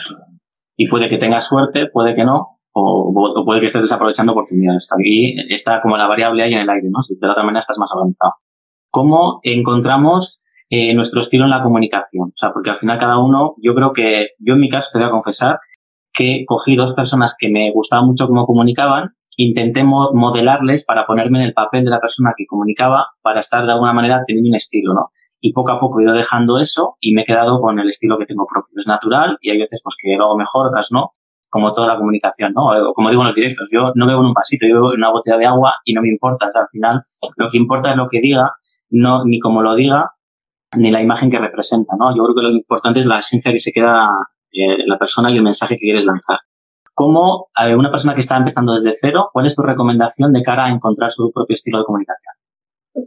Y 0.78 0.88
puede 0.88 1.10
que 1.10 1.18
tengas 1.18 1.46
suerte, 1.46 1.90
puede 1.92 2.16
que 2.16 2.24
no, 2.24 2.62
o, 2.72 3.44
puede 3.44 3.60
que 3.60 3.66
estés 3.66 3.82
desaprovechando 3.82 4.32
oportunidades. 4.32 4.90
Aquí 4.98 5.36
está 5.50 5.82
como 5.82 5.98
la 5.98 6.08
variable 6.08 6.42
ahí 6.42 6.54
en 6.54 6.62
el 6.62 6.70
aire, 6.70 6.88
¿no? 6.90 7.02
Si 7.02 7.16
de 7.20 7.28
la 7.28 7.34
otra 7.34 7.44
manera 7.44 7.60
estás 7.60 7.78
más 7.80 7.92
avanzado. 7.94 8.36
¿Cómo 8.90 9.42
encontramos 9.44 10.42
eh, 10.70 10.94
nuestro 10.94 11.20
estilo 11.20 11.44
en 11.44 11.50
la 11.50 11.62
comunicación? 11.62 12.30
O 12.30 12.38
sea, 12.38 12.54
porque 12.54 12.70
al 12.70 12.78
final 12.78 12.98
cada 12.98 13.20
uno, 13.20 13.56
yo 13.62 13.76
creo 13.76 13.92
que, 13.92 14.28
yo 14.40 14.54
en 14.54 14.62
mi 14.62 14.70
caso 14.70 14.92
te 14.94 15.00
voy 15.00 15.10
a 15.10 15.12
confesar 15.12 15.60
que 16.16 16.44
cogí 16.48 16.76
dos 16.76 16.94
personas 16.94 17.36
que 17.38 17.50
me 17.50 17.72
gustaban 17.74 18.08
mucho 18.08 18.28
cómo 18.28 18.46
comunicaban, 18.46 19.10
intenté 19.38 19.84
modelarles 19.84 20.86
para 20.86 21.06
ponerme 21.06 21.40
en 21.40 21.46
el 21.46 21.54
papel 21.54 21.84
de 21.84 21.92
la 21.92 22.00
persona 22.00 22.34
que 22.38 22.46
comunicaba 22.46 23.08
para 23.22 23.42
estar 23.42 23.66
de 23.66 23.74
alguna 23.74 23.94
manera 23.94 24.24
teniendo 24.26 24.50
un 24.50 24.56
estilo, 24.56 24.94
¿no? 24.94 25.10
Y 25.42 25.52
poco 25.52 25.72
a 25.72 25.80
poco 25.80 26.00
he 26.00 26.04
ido 26.04 26.14
dejando 26.14 26.58
eso 26.58 26.96
y 27.02 27.14
me 27.14 27.22
he 27.22 27.26
quedado 27.26 27.60
con 27.60 27.78
el 27.78 27.90
estilo 27.90 28.18
que 28.18 28.26
tengo 28.26 28.46
propio. 28.46 28.74
Es 28.78 28.88
natural 28.88 29.38
y 29.42 29.52
hay 29.52 29.60
veces 29.60 29.82
pues 29.84 29.96
que 30.02 30.16
lo 30.16 30.26
hago 30.26 30.38
mejor, 30.38 30.68
otras 30.68 30.92
no, 30.92 31.12
como 31.50 31.74
toda 31.74 31.88
la 31.88 31.98
comunicación, 31.98 32.54
¿no? 32.54 32.70
Como 32.94 33.10
digo 33.10 33.22
en 33.22 33.28
los 33.28 33.36
directos, 33.36 33.70
yo 33.72 33.92
no 33.96 34.08
bebo 34.08 34.22
en 34.22 34.28
un 34.28 34.34
vasito, 34.34 34.66
yo 34.66 34.78
en 34.94 35.00
una 35.00 35.12
botella 35.12 35.38
de 35.38 35.46
agua 35.46 35.76
y 35.84 35.94
no 35.94 36.02
me 36.02 36.10
importa, 36.10 36.48
o 36.48 36.52
sea, 36.52 36.62
al 36.62 36.70
final 36.70 37.02
lo 37.36 37.50
que 37.50 37.58
importa 37.58 37.92
es 37.92 37.98
lo 37.98 38.08
que 38.08 38.22
diga, 38.22 38.54
no 38.90 39.26
ni 39.26 39.40
cómo 39.40 39.62
lo 39.62 39.76
diga, 39.76 40.12
ni 40.78 40.92
la 40.92 41.02
imagen 41.02 41.30
que 41.30 41.40
representa, 41.40 41.96
¿no? 42.00 42.16
Yo 42.16 42.24
creo 42.24 42.36
que 42.36 42.42
lo 42.42 42.50
importante 42.50 43.00
es 43.02 43.06
la 43.06 43.20
esencia 43.20 43.52
que 43.52 43.60
se 43.60 43.72
queda 43.72 44.08
eh, 44.56 44.86
la 44.86 44.98
persona 44.98 45.32
y 45.32 45.38
el 45.38 45.44
mensaje 45.44 45.76
que 45.76 45.86
quieres 45.86 46.06
lanzar. 46.06 46.40
Como 46.94 47.50
eh, 47.62 47.76
una 47.76 47.92
persona 47.92 48.14
que 48.14 48.22
está 48.22 48.38
empezando 48.38 48.74
desde 48.74 48.94
cero, 48.94 49.30
¿cuál 49.34 49.46
es 49.46 49.56
tu 49.56 49.62
recomendación 49.62 50.32
de 50.32 50.42
cara 50.42 50.66
a 50.66 50.70
encontrar 50.70 51.12
su 51.12 51.32
propio 51.32 51.54
estilo 51.54 51.80
de 51.80 51.86
comunicación? 51.86 52.34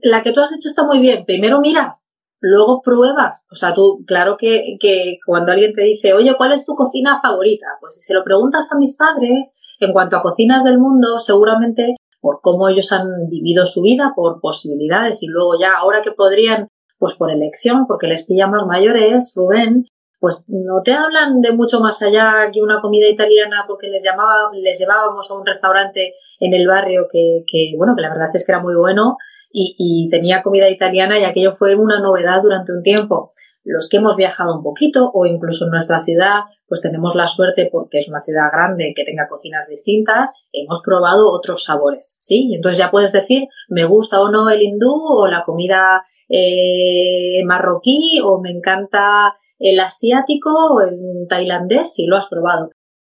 La 0.02 0.22
que 0.22 0.32
tú 0.32 0.40
has 0.40 0.52
hecho 0.52 0.68
está 0.68 0.84
muy 0.84 1.00
bien. 1.00 1.24
Primero 1.24 1.60
mira, 1.60 1.98
luego 2.40 2.82
prueba. 2.82 3.40
O 3.50 3.54
sea, 3.54 3.74
tú, 3.74 4.04
claro 4.06 4.36
que, 4.36 4.76
que, 4.78 5.18
cuando 5.24 5.52
alguien 5.52 5.72
te 5.72 5.82
dice, 5.82 6.12
oye, 6.12 6.34
¿cuál 6.36 6.52
es 6.52 6.64
tu 6.64 6.74
cocina 6.74 7.18
favorita? 7.20 7.66
Pues 7.80 7.94
si 7.94 8.02
se 8.02 8.14
lo 8.14 8.24
preguntas 8.24 8.70
a 8.72 8.78
mis 8.78 8.96
padres, 8.96 9.56
en 9.80 9.92
cuanto 9.92 10.16
a 10.16 10.22
cocinas 10.22 10.64
del 10.64 10.78
mundo, 10.78 11.18
seguramente 11.18 11.96
por 12.20 12.40
cómo 12.42 12.68
ellos 12.68 12.92
han 12.92 13.28
vivido 13.28 13.64
su 13.66 13.80
vida, 13.80 14.12
por 14.14 14.40
posibilidades, 14.40 15.22
y 15.22 15.26
luego 15.28 15.58
ya, 15.58 15.76
ahora 15.78 16.02
que 16.02 16.12
podrían, 16.12 16.68
pues 16.98 17.14
por 17.14 17.30
elección, 17.30 17.86
porque 17.86 18.08
les 18.08 18.26
pilla 18.26 18.48
más 18.48 18.66
mayores, 18.66 19.32
Rubén, 19.36 19.86
pues 20.20 20.44
no 20.48 20.82
te 20.84 20.92
hablan 20.92 21.40
de 21.40 21.52
mucho 21.52 21.80
más 21.80 22.02
allá 22.02 22.50
que 22.52 22.60
una 22.60 22.80
comida 22.80 23.08
italiana 23.08 23.64
porque 23.66 23.88
les 23.88 24.02
llamaba, 24.02 24.50
les 24.52 24.78
llevábamos 24.78 25.30
a 25.30 25.34
un 25.34 25.46
restaurante 25.46 26.14
en 26.40 26.54
el 26.54 26.66
barrio 26.66 27.06
que, 27.10 27.44
que 27.46 27.72
bueno, 27.76 27.94
que 27.96 28.02
la 28.02 28.10
verdad 28.10 28.28
es 28.34 28.44
que 28.44 28.52
era 28.52 28.60
muy 28.60 28.74
bueno 28.74 29.16
y, 29.50 30.08
tenía 30.10 30.42
comida 30.42 30.68
italiana 30.68 31.18
y 31.18 31.24
aquello 31.24 31.52
fue 31.52 31.74
una 31.74 32.00
novedad 32.00 32.42
durante 32.42 32.72
un 32.72 32.82
tiempo. 32.82 33.32
Los 33.64 33.88
que 33.88 33.98
hemos 33.98 34.16
viajado 34.16 34.56
un 34.56 34.62
poquito 34.62 35.10
o 35.12 35.26
incluso 35.26 35.64
en 35.64 35.72
nuestra 35.72 36.00
ciudad, 36.00 36.42
pues 36.66 36.80
tenemos 36.80 37.14
la 37.14 37.26
suerte 37.26 37.68
porque 37.70 37.98
es 37.98 38.08
una 38.08 38.20
ciudad 38.20 38.50
grande 38.52 38.92
que 38.94 39.04
tenga 39.04 39.28
cocinas 39.28 39.68
distintas, 39.68 40.30
hemos 40.52 40.80
probado 40.82 41.30
otros 41.30 41.64
sabores, 41.64 42.16
¿sí? 42.20 42.48
Y 42.50 42.54
entonces 42.56 42.78
ya 42.78 42.90
puedes 42.90 43.12
decir, 43.12 43.48
me 43.68 43.84
gusta 43.84 44.20
o 44.20 44.30
no 44.30 44.48
el 44.48 44.62
hindú 44.62 44.94
o 44.94 45.26
la 45.26 45.44
comida 45.44 46.02
eh, 46.28 47.42
marroquí 47.44 48.20
o 48.22 48.40
me 48.40 48.50
encanta 48.50 49.34
el 49.58 49.80
asiático 49.80 50.50
o 50.50 50.80
el 50.80 51.26
tailandés 51.28 51.94
si 51.94 52.06
lo 52.06 52.16
has 52.16 52.26
probado. 52.26 52.70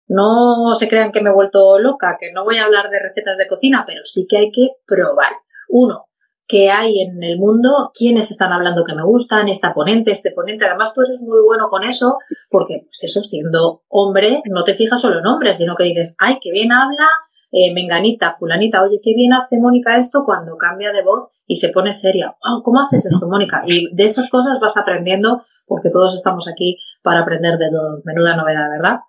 No 0.08 0.76
se 0.76 0.90
crean 0.90 1.12
que 1.12 1.22
me 1.22 1.30
he 1.30 1.34
vuelto 1.34 1.80
loca, 1.80 2.18
que 2.20 2.32
no 2.34 2.44
voy 2.44 2.58
a 2.58 2.66
hablar 2.66 2.90
de 2.90 3.00
recetas 3.00 3.38
de 3.38 3.48
cocina, 3.48 3.86
pero 3.88 4.02
sí 4.04 4.26
que 4.30 4.38
hay 4.38 4.52
que 4.52 4.72
probar. 4.86 5.32
Uno, 5.70 6.08
que 6.52 6.70
hay 6.70 7.00
en 7.00 7.24
el 7.24 7.38
mundo, 7.38 7.92
quiénes 7.98 8.30
están 8.30 8.52
hablando 8.52 8.84
que 8.84 8.94
me 8.94 9.06
gustan, 9.06 9.48
esta 9.48 9.74
ponente, 9.74 10.12
este 10.12 10.32
ponente. 10.32 10.66
Además, 10.66 10.94
tú 10.94 11.02
eres 11.02 11.22
muy 11.22 11.40
bueno 11.46 11.70
con 11.70 11.86
eso, 11.86 12.18
porque, 12.50 12.82
pues 12.84 13.04
eso, 13.04 13.24
siendo 13.24 13.84
hombre, 13.88 14.42
no 14.50 14.66
te 14.66 14.74
fijas 14.74 15.00
solo 15.00 15.20
en 15.20 15.28
hombres, 15.28 15.56
sino 15.58 15.76
que 15.78 15.86
dices, 15.86 16.14
ay, 16.18 16.40
qué 16.42 16.52
bien 16.52 16.74
habla, 16.74 17.08
eh, 17.52 17.74
menganita, 17.74 18.36
fulanita, 18.40 18.82
oye, 18.82 19.00
qué 19.04 19.14
bien 19.14 19.34
hace 19.34 19.58
Mónica 19.58 19.98
esto 19.98 20.24
cuando 20.26 20.58
cambia 20.58 20.92
de 20.92 21.04
voz 21.04 21.30
y 21.46 21.56
se 21.56 21.70
pone 21.70 21.94
seria. 21.94 22.36
¿Cómo 22.64 22.80
haces 22.80 23.06
esto, 23.06 23.28
Mónica? 23.28 23.64
Y 23.66 23.94
de 23.94 24.06
esas 24.06 24.30
cosas 24.30 24.60
vas 24.60 24.78
aprendiendo, 24.78 25.42
porque 25.66 25.90
todos 25.90 26.16
estamos 26.16 26.48
aquí 26.48 26.78
para 27.04 27.22
aprender 27.22 27.58
de 27.58 27.70
todo. 27.70 28.02
Menuda 28.06 28.38
novedad, 28.38 28.70
¿verdad? 28.70 29.00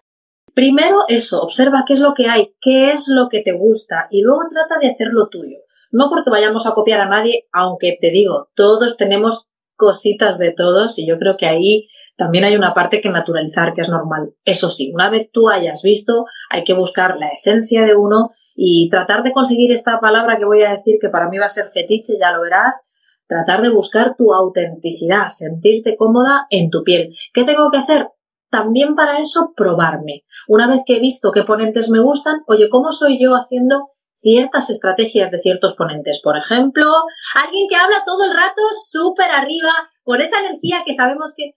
Primero 0.55 1.05
eso, 1.09 1.41
observa 1.41 1.85
qué 1.87 1.95
es 1.95 2.01
lo 2.01 2.15
que 2.15 2.29
hay, 2.29 2.55
qué 2.61 2.91
es 2.91 3.07
lo 3.09 3.29
que 3.29 3.41
te 3.41 3.53
gusta 3.53 4.09
y 4.11 4.21
luego 4.23 4.43
trata 4.51 4.79
de 4.81 4.91
hacerlo 4.91 5.29
tuyo. 5.29 5.59
No 5.91 6.09
porque 6.11 6.31
vayamos 6.31 6.67
a 6.67 6.73
copiar 6.73 7.01
a 7.01 7.09
nadie, 7.09 7.47
aunque 7.53 7.97
te 8.01 8.11
digo, 8.11 8.51
todos 8.55 8.97
tenemos 8.97 9.49
cositas 9.77 10.39
de 10.39 10.53
todos 10.53 10.99
y 10.99 11.07
yo 11.07 11.19
creo 11.19 11.37
que 11.37 11.47
ahí 11.47 11.89
también 12.17 12.45
hay 12.45 12.57
una 12.57 12.75
parte 12.75 13.01
que 13.01 13.11
naturalizar, 13.11 13.75
que 13.75 13.81
es 13.81 13.89
normal. 13.89 14.35
Eso 14.45 14.71
sí, 14.71 14.91
una 14.95 15.11
vez 15.11 15.31
tú 15.33 15.49
hayas 15.49 15.83
visto, 15.83 16.27
hay 16.51 16.65
que 16.65 16.75
buscar 16.75 17.17
la 17.19 17.29
esencia 17.29 17.85
de 17.85 17.97
uno 17.97 18.31
y 18.55 18.89
tratar 18.91 19.23
de 19.23 19.33
conseguir 19.33 19.73
esta 19.73 19.99
palabra 20.01 20.39
que 20.39 20.45
voy 20.45 20.63
a 20.63 20.71
decir, 20.71 20.97
que 21.01 21.09
para 21.09 21.29
mí 21.29 21.39
va 21.39 21.47
a 21.47 21.51
ser 21.51 21.71
fetiche, 21.73 22.15
ya 22.21 22.33
lo 22.33 22.43
verás, 22.43 22.85
tratar 23.27 23.63
de 23.63 23.71
buscar 23.71 24.15
tu 24.17 24.33
autenticidad, 24.35 25.29
sentirte 25.31 25.97
cómoda 25.97 26.47
en 26.51 26.71
tu 26.71 26.83
piel. 26.85 27.15
¿Qué 27.33 27.45
tengo 27.45 27.71
que 27.71 27.79
hacer? 27.79 28.09
También 28.51 28.95
para 28.95 29.19
eso, 29.19 29.53
probarme. 29.57 30.25
Una 30.47 30.69
vez 30.69 30.83
que 30.85 30.97
he 30.97 31.01
visto 31.01 31.33
qué 31.33 31.43
ponentes 31.43 31.89
me 31.89 32.01
gustan, 32.01 32.43
oye, 32.47 32.69
¿cómo 32.69 32.93
soy 32.93 33.19
yo 33.19 33.35
haciendo 33.35 33.93
ciertas 34.23 34.71
estrategias 34.71 35.31
de 35.31 35.41
ciertos 35.41 35.75
ponentes. 35.75 36.21
Por 36.23 36.37
ejemplo, 36.39 36.87
alguien 37.35 37.67
que 37.69 37.77
habla 37.77 38.05
todo 38.07 38.25
el 38.25 38.35
rato 38.35 38.63
súper 38.89 39.31
arriba, 39.31 39.91
con 40.05 40.21
esa 40.21 40.41
energía 40.41 40.83
que 40.87 40.95
sabemos 40.95 41.33
que, 41.37 41.53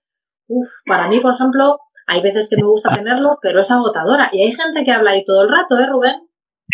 uf, 0.48 0.68
para 0.86 1.08
mí, 1.08 1.20
por 1.20 1.34
ejemplo, 1.34 1.80
hay 2.08 2.22
veces 2.22 2.50
que 2.50 2.58
me 2.58 2.68
gusta 2.68 2.94
tenerlo, 2.94 3.40
pero 3.42 3.62
es 3.62 3.72
agotadora. 3.72 4.30
Y 4.32 4.44
hay 4.44 4.54
gente 4.54 4.84
que 4.84 4.92
habla 4.92 5.12
ahí 5.12 5.24
todo 5.26 5.44
el 5.44 5.50
rato, 5.50 5.78
¿eh, 5.78 5.88
Rubén? 5.88 6.16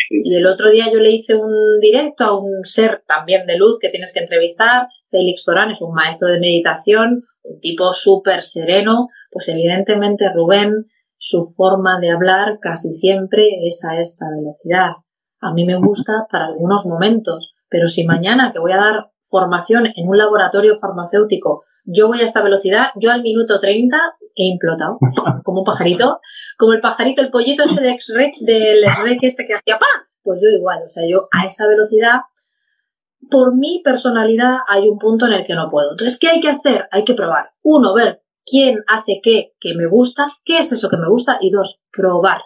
Y 0.10 0.36
el 0.36 0.47
otro 0.47 0.69
día 0.69 0.91
yo 0.91 0.99
le 0.99 1.12
hice 1.12 1.36
un 1.36 1.79
directo 1.79 2.23
a 2.23 2.39
un 2.39 2.63
ser 2.63 3.03
también 3.07 3.45
de 3.45 3.57
luz 3.57 3.77
que 3.79 3.89
tienes 3.89 4.13
que 4.13 4.21
entrevistar. 4.21 4.88
Félix 5.10 5.43
Torán 5.43 5.71
es 5.71 5.81
un 5.81 5.93
maestro 5.93 6.29
de 6.29 6.39
meditación, 6.39 7.23
un 7.43 7.60
tipo 7.60 7.91
súper 7.93 8.43
sereno. 8.43 9.10
Pues 9.31 9.49
evidentemente 9.49 10.31
Rubén, 10.34 10.88
su 11.17 11.43
forma 11.43 11.99
de 11.99 12.12
hablar 12.12 12.60
casi 12.62 12.93
siempre 12.93 13.49
es 13.65 13.84
a 13.86 13.99
esta 14.01 14.25
velocidad 14.29 14.93
a 15.41 15.53
mí 15.53 15.65
me 15.65 15.75
gusta 15.75 16.27
para 16.31 16.45
algunos 16.45 16.86
momentos, 16.86 17.53
pero 17.67 17.88
si 17.88 18.05
mañana 18.05 18.51
que 18.53 18.60
voy 18.60 18.71
a 18.71 18.77
dar 18.77 19.12
formación 19.27 19.88
en 19.95 20.07
un 20.07 20.17
laboratorio 20.17 20.77
farmacéutico, 20.79 21.63
yo 21.86 22.08
voy 22.08 22.22
a 22.22 22.26
esta 22.26 22.41
velocidad, 22.41 22.88
yo 22.96 23.12
al 23.12 23.22
minuto 23.22 23.60
30 23.60 23.98
he 24.36 24.46
implotado, 24.46 24.98
como 25.44 25.60
un 25.60 25.65
pajarito, 25.65 26.20
como 26.58 26.74
el 26.74 26.82
pajarito, 26.82 27.22
el 27.22 27.32
pollito 27.32 27.63
ese 27.63 27.82
de 27.82 27.91
X-Rec, 27.91 28.36
del 28.39 28.84
X-Rec 28.84 29.20
este 29.24 29.46
que 29.46 29.54
hacía 29.54 29.80
¡pa! 29.80 29.88
Pues 30.24 30.39
yo 30.41 30.50
igual, 30.50 30.84
o 30.86 30.89
sea, 30.89 31.04
yo 31.08 31.28
a 31.32 31.46
esa 31.46 31.67
velocidad, 31.67 32.22
por 33.30 33.56
mi 33.56 33.82
personalidad 33.84 34.58
hay 34.67 34.88
un 34.88 35.00
punto 35.00 35.26
en 35.26 35.34
el 35.34 35.46
que 35.46 35.56
no 35.56 35.70
puedo. 35.70 35.91
Entonces, 35.91 36.20
¿qué 36.20 36.30
hay 36.30 36.41
que 36.41 36.50
hacer? 36.50 36.88
Hay 36.91 37.04
que 37.04 37.13
probar. 37.13 37.52
Uno, 37.63 37.94
ver 37.94 38.22
quién 38.46 38.84
hace 38.88 39.20
qué 39.24 39.54
que 39.60 39.74
me 39.76 39.88
gusta, 39.88 40.28
qué 40.44 40.60
es 40.60 40.72
eso 40.72 40.89
que 40.89 40.98
me 40.98 41.10
gusta, 41.10 41.38
y 41.41 41.50
dos, 41.50 41.82
probar. 41.91 42.41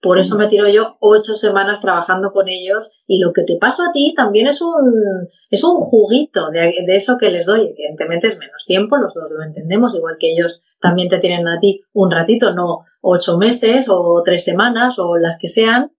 Por 0.00 0.18
eso 0.18 0.36
me 0.36 0.46
tiro 0.46 0.68
yo 0.68 0.96
ocho 1.00 1.34
semanas 1.34 1.80
trabajando 1.80 2.30
con 2.30 2.48
ellos 2.48 2.92
y 3.06 3.18
lo 3.18 3.32
que 3.32 3.44
te 3.44 3.56
paso 3.56 3.82
a 3.82 3.92
ti 3.92 4.12
también 4.14 4.46
es 4.46 4.60
un, 4.60 5.28
es 5.50 5.64
un 5.64 5.76
juguito 5.76 6.50
de, 6.50 6.84
eso 6.88 7.16
que 7.18 7.30
les 7.30 7.46
doy. 7.46 7.60
Evidentemente 7.70 8.28
es 8.28 8.38
menos 8.38 8.64
tiempo, 8.66 8.98
los 8.98 9.14
dos 9.14 9.30
lo 9.36 9.42
entendemos, 9.42 9.94
igual 9.94 10.16
que 10.20 10.32
ellos 10.32 10.62
también 10.80 11.08
te 11.08 11.18
tienen 11.18 11.48
a 11.48 11.58
ti 11.60 11.82
un 11.92 12.10
ratito, 12.10 12.54
no 12.54 12.84
ocho 13.00 13.38
meses 13.38 13.86
o 13.88 14.22
tres 14.24 14.44
semanas 14.44 14.98
o 14.98 15.16
las 15.16 15.38
que 15.40 15.48
sean. 15.48 15.92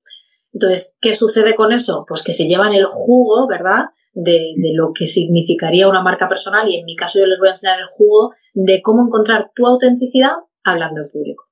Entonces, 0.53 0.95
¿qué 1.01 1.15
sucede 1.15 1.55
con 1.55 1.73
eso? 1.73 2.05
Pues 2.07 2.23
que 2.23 2.33
se 2.33 2.47
llevan 2.47 2.73
el 2.73 2.86
jugo, 2.86 3.47
¿verdad? 3.47 3.86
De, 4.13 4.53
de, 4.55 4.73
lo 4.73 4.93
que 4.93 5.05
significaría 5.05 5.88
una 5.88 6.01
marca 6.01 6.27
personal 6.27 6.67
y 6.67 6.75
en 6.75 6.86
mi 6.86 6.95
caso 6.95 7.19
yo 7.19 7.27
les 7.27 7.39
voy 7.39 7.49
a 7.49 7.51
enseñar 7.51 7.79
el 7.79 7.88
jugo 7.88 8.31
de 8.53 8.81
cómo 8.81 9.05
encontrar 9.05 9.51
tu 9.53 9.67
autenticidad 9.67 10.31
hablando 10.63 11.01
en 11.01 11.12
público. 11.12 11.43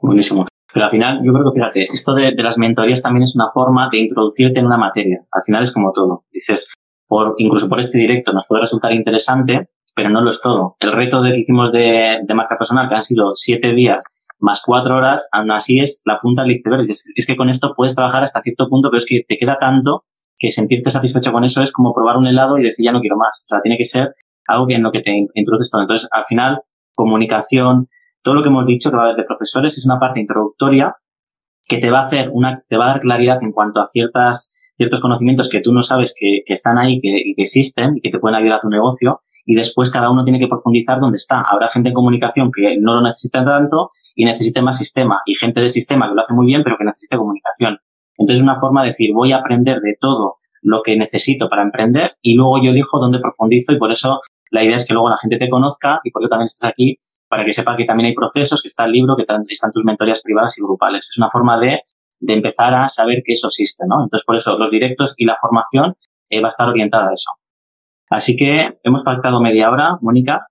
Buenísimo. 0.00 0.46
Pero 0.74 0.86
al 0.86 0.90
final, 0.90 1.20
yo 1.22 1.32
creo 1.32 1.44
que 1.44 1.54
fíjate, 1.54 1.82
esto 1.84 2.14
de, 2.14 2.34
las 2.36 2.58
mentorías 2.58 3.00
también 3.00 3.22
es 3.22 3.36
una 3.36 3.52
forma 3.54 3.88
de 3.92 3.98
introducirte 3.98 4.58
en 4.58 4.66
una 4.66 4.76
materia. 4.76 5.24
Al 5.30 5.42
final 5.46 5.62
es 5.62 5.72
como 5.72 5.92
todo. 5.92 6.24
Dices, 6.32 6.72
por, 7.06 7.36
incluso 7.38 7.68
por 7.68 7.78
este 7.78 7.96
directo 7.96 8.32
nos 8.32 8.48
puede 8.48 8.62
resultar 8.62 8.92
interesante, 8.92 9.68
pero 9.94 10.10
no 10.10 10.20
lo 10.20 10.30
es 10.30 10.40
todo. 10.42 10.74
El 10.80 10.90
reto 10.90 11.22
de 11.22 11.30
que 11.30 11.38
hicimos 11.38 11.70
de, 11.70 12.18
marca 12.34 12.58
personal, 12.58 12.88
que 12.88 12.96
han 12.96 13.04
sido 13.04 13.34
siete 13.34 13.72
días 13.72 14.02
más 14.40 14.62
cuatro 14.66 14.96
horas, 14.96 15.28
aún 15.30 15.52
así 15.52 15.78
es 15.78 16.02
la 16.06 16.18
punta 16.20 16.42
del 16.42 16.56
iceberg. 16.56 16.90
Es, 16.90 17.12
es 17.14 17.24
que 17.24 17.36
con 17.36 17.48
esto 17.48 17.74
puedes 17.76 17.94
trabajar 17.94 18.24
hasta 18.24 18.42
cierto 18.42 18.68
punto, 18.68 18.90
pero 18.90 18.98
es 18.98 19.06
que 19.06 19.22
te 19.26 19.36
queda 19.36 19.56
tanto 19.60 20.02
que 20.36 20.50
sentirte 20.50 20.90
satisfecho 20.90 21.30
con 21.30 21.44
eso 21.44 21.62
es 21.62 21.70
como 21.70 21.94
probar 21.94 22.16
un 22.16 22.26
helado 22.26 22.58
y 22.58 22.64
decir 22.64 22.84
ya 22.84 22.90
no 22.90 23.00
quiero 23.00 23.16
más. 23.16 23.44
O 23.46 23.48
sea, 23.48 23.60
tiene 23.62 23.78
que 23.78 23.84
ser 23.84 24.12
algo 24.48 24.66
que 24.66 24.74
en 24.74 24.82
lo 24.82 24.90
que 24.90 25.02
te 25.02 25.12
introduces 25.34 25.70
todo. 25.70 25.82
Entonces, 25.82 26.08
al 26.10 26.24
final, 26.24 26.62
comunicación, 26.96 27.88
todo 28.24 28.34
lo 28.34 28.42
que 28.42 28.48
hemos 28.48 28.66
dicho 28.66 28.90
que 28.90 28.96
va 28.96 29.02
a 29.02 29.06
haber 29.06 29.18
de 29.18 29.24
profesores 29.24 29.76
es 29.76 29.84
una 29.84 30.00
parte 30.00 30.18
introductoria 30.18 30.96
que 31.68 31.78
te 31.78 31.90
va 31.90 32.00
a 32.00 32.06
hacer 32.06 32.30
una, 32.32 32.64
te 32.68 32.76
va 32.76 32.86
a 32.86 32.88
dar 32.88 33.00
claridad 33.00 33.38
en 33.42 33.52
cuanto 33.52 33.80
a 33.80 33.86
ciertas, 33.86 34.56
ciertos 34.76 35.00
conocimientos 35.00 35.48
que 35.50 35.60
tú 35.60 35.72
no 35.72 35.82
sabes 35.82 36.14
que, 36.18 36.40
están 36.52 36.78
ahí 36.78 37.00
que, 37.00 37.10
que 37.36 37.42
existen 37.42 37.96
y 37.96 38.00
que 38.00 38.10
te 38.10 38.18
pueden 38.18 38.36
ayudar 38.36 38.56
a 38.56 38.60
tu 38.60 38.68
negocio 38.68 39.20
y 39.44 39.54
después 39.54 39.90
cada 39.90 40.10
uno 40.10 40.24
tiene 40.24 40.38
que 40.38 40.48
profundizar 40.48 41.00
donde 41.00 41.16
está. 41.16 41.42
Habrá 41.42 41.68
gente 41.68 41.90
en 41.90 41.94
comunicación 41.94 42.50
que 42.50 42.78
no 42.80 42.94
lo 42.94 43.02
necesita 43.02 43.44
tanto 43.44 43.90
y 44.14 44.24
necesite 44.24 44.62
más 44.62 44.78
sistema 44.78 45.20
y 45.26 45.34
gente 45.34 45.60
de 45.60 45.68
sistema 45.68 46.08
que 46.08 46.14
lo 46.14 46.22
hace 46.22 46.32
muy 46.32 46.46
bien 46.46 46.62
pero 46.64 46.76
que 46.78 46.84
necesite 46.84 47.18
comunicación. 47.18 47.78
Entonces 48.16 48.38
es 48.38 48.42
una 48.42 48.58
forma 48.58 48.82
de 48.82 48.88
decir 48.88 49.10
voy 49.12 49.32
a 49.32 49.38
aprender 49.38 49.80
de 49.80 49.96
todo 50.00 50.36
lo 50.62 50.80
que 50.82 50.96
necesito 50.96 51.50
para 51.50 51.62
emprender 51.62 52.12
y 52.22 52.36
luego 52.36 52.62
yo 52.62 52.70
elijo 52.70 52.98
dónde 52.98 53.18
profundizo 53.18 53.72
y 53.72 53.78
por 53.78 53.92
eso 53.92 54.20
la 54.50 54.64
idea 54.64 54.76
es 54.76 54.86
que 54.86 54.94
luego 54.94 55.10
la 55.10 55.18
gente 55.18 55.36
te 55.36 55.50
conozca 55.50 56.00
y 56.04 56.10
por 56.10 56.22
eso 56.22 56.30
también 56.30 56.46
estás 56.46 56.70
aquí 56.70 56.98
para 57.34 57.44
que 57.44 57.52
sepa 57.52 57.74
que 57.74 57.84
también 57.84 58.10
hay 58.10 58.14
procesos, 58.14 58.62
que 58.62 58.68
está 58.68 58.84
el 58.84 58.92
libro, 58.92 59.16
que 59.16 59.24
están 59.48 59.72
tus 59.72 59.84
mentorías 59.84 60.22
privadas 60.22 60.56
y 60.56 60.62
grupales. 60.62 61.08
Es 61.10 61.18
una 61.18 61.28
forma 61.30 61.58
de, 61.58 61.80
empezar 62.32 62.72
a 62.72 62.88
saber 62.88 63.24
que 63.26 63.32
eso 63.32 63.48
existe, 63.48 63.84
¿no? 63.88 64.04
Entonces, 64.04 64.24
por 64.24 64.36
eso 64.36 64.56
los 64.56 64.70
directos 64.70 65.14
y 65.16 65.24
la 65.24 65.34
formación 65.40 65.96
eh, 66.30 66.40
va 66.40 66.46
a 66.46 66.50
estar 66.50 66.68
orientada 66.68 67.08
a 67.08 67.12
eso. 67.12 67.30
Así 68.08 68.36
que 68.36 68.78
hemos 68.84 69.02
pactado 69.02 69.40
media 69.40 69.68
hora, 69.68 69.98
Mónica. 70.00 70.46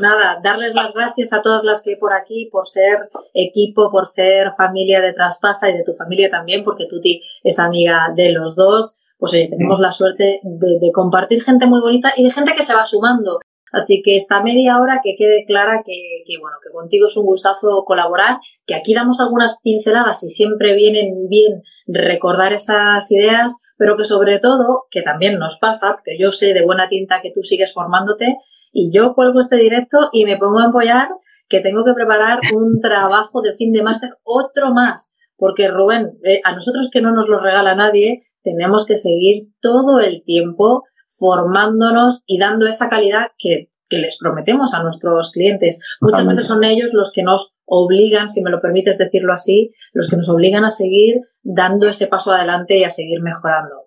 Nada, 0.00 0.40
darles 0.42 0.74
las 0.74 0.94
gracias 0.94 1.34
a 1.34 1.42
todas 1.42 1.62
las 1.62 1.82
que 1.82 1.90
hay 1.90 1.96
por 1.96 2.14
aquí 2.14 2.48
por 2.50 2.66
ser 2.66 3.10
equipo, 3.34 3.90
por 3.90 4.06
ser 4.06 4.52
familia 4.56 5.02
de 5.02 5.12
Traspasa 5.12 5.68
y 5.68 5.74
de 5.74 5.84
tu 5.84 5.92
familia 5.92 6.30
también, 6.30 6.64
porque 6.64 6.86
Tuti 6.88 7.20
es 7.42 7.58
amiga 7.58 8.14
de 8.16 8.32
los 8.32 8.56
dos. 8.56 8.96
Pues 9.18 9.34
oye, 9.34 9.48
tenemos 9.50 9.78
la 9.78 9.92
suerte 9.92 10.40
de, 10.42 10.90
compartir 10.94 11.42
gente 11.42 11.66
muy 11.66 11.82
bonita 11.82 12.14
y 12.16 12.24
de 12.24 12.30
gente 12.30 12.54
que 12.54 12.62
se 12.62 12.74
va 12.74 12.86
sumando. 12.86 13.40
Así 13.72 14.00
que 14.02 14.16
esta 14.16 14.42
media 14.42 14.80
hora 14.80 15.00
que 15.02 15.16
quede 15.18 15.44
clara 15.44 15.82
que, 15.84 15.94
bueno, 16.40 16.56
que 16.62 16.70
contigo 16.72 17.08
es 17.08 17.16
un 17.16 17.26
gustazo 17.26 17.84
colaborar, 17.84 18.38
que 18.66 18.74
aquí 18.74 18.94
damos 18.94 19.20
algunas 19.20 19.58
pinceladas 19.62 20.22
y 20.22 20.30
siempre 20.30 20.74
vienen 20.74 21.28
bien 21.28 21.62
recordar 21.86 22.52
esas 22.52 23.10
ideas, 23.10 23.56
pero 23.76 23.96
que 23.96 24.04
sobre 24.04 24.38
todo, 24.38 24.84
que 24.90 25.02
también 25.02 25.38
nos 25.38 25.58
pasa, 25.60 25.94
porque 25.94 26.16
yo 26.18 26.32
sé 26.32 26.54
de 26.54 26.64
buena 26.64 26.88
tinta 26.88 27.20
que 27.22 27.32
tú 27.32 27.42
sigues 27.42 27.72
formándote, 27.74 28.36
y 28.72 28.90
yo 28.92 29.14
cuelgo 29.14 29.40
este 29.40 29.56
directo 29.56 30.10
y 30.12 30.24
me 30.24 30.36
pongo 30.36 30.58
a 30.58 30.68
apoyar 30.68 31.08
que 31.48 31.60
tengo 31.60 31.84
que 31.84 31.94
preparar 31.94 32.40
un 32.54 32.80
trabajo 32.80 33.40
de 33.40 33.54
fin 33.54 33.72
de 33.72 33.82
máster, 33.82 34.10
otro 34.22 34.72
más, 34.72 35.14
porque 35.36 35.68
Rubén, 35.68 36.18
eh, 36.24 36.40
a 36.44 36.54
nosotros 36.54 36.88
que 36.90 37.00
no 37.00 37.12
nos 37.12 37.28
lo 37.28 37.40
regala 37.40 37.74
nadie, 37.74 38.26
tenemos 38.42 38.86
que 38.86 38.96
seguir 38.96 39.48
todo 39.60 40.00
el 40.00 40.22
tiempo 40.24 40.84
formándonos 41.18 42.22
y 42.26 42.38
dando 42.38 42.66
esa 42.66 42.88
calidad 42.88 43.32
que, 43.38 43.70
les 43.88 44.18
prometemos 44.18 44.74
a 44.74 44.82
nuestros 44.82 45.30
clientes. 45.30 45.78
Muchas 46.00 46.26
veces 46.26 46.46
son 46.48 46.64
ellos 46.64 46.90
los 46.92 47.12
que 47.14 47.22
nos 47.22 47.54
obligan, 47.66 48.28
si 48.28 48.42
me 48.42 48.50
lo 48.50 48.60
permites 48.60 48.98
decirlo 48.98 49.32
así, 49.32 49.70
los 49.92 50.10
que 50.10 50.16
nos 50.16 50.28
obligan 50.28 50.64
a 50.64 50.72
seguir 50.72 51.20
dando 51.44 51.88
ese 51.88 52.08
paso 52.08 52.32
adelante 52.32 52.76
y 52.78 52.82
a 52.82 52.90
seguir 52.90 53.22
mejorando. 53.22 53.86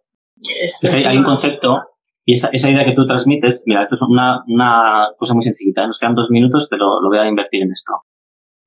hay, 0.90 1.18
un 1.18 1.26
concepto 1.26 1.82
y 2.24 2.34
esa, 2.34 2.48
esa, 2.54 2.70
idea 2.70 2.86
que 2.86 2.94
tú 2.94 3.06
transmites, 3.06 3.64
mira, 3.66 3.82
esto 3.82 3.96
es 3.96 4.02
una, 4.04 4.42
una 4.48 5.10
cosa 5.18 5.34
muy 5.34 5.42
sencillita, 5.42 5.86
nos 5.86 6.00
quedan 6.00 6.16
dos 6.16 6.32
minutos, 6.32 6.68
pero 6.70 7.02
lo 7.02 7.10
voy 7.10 7.18
a 7.18 7.28
invertir 7.28 7.64
en 7.64 7.72
esto. 7.72 8.04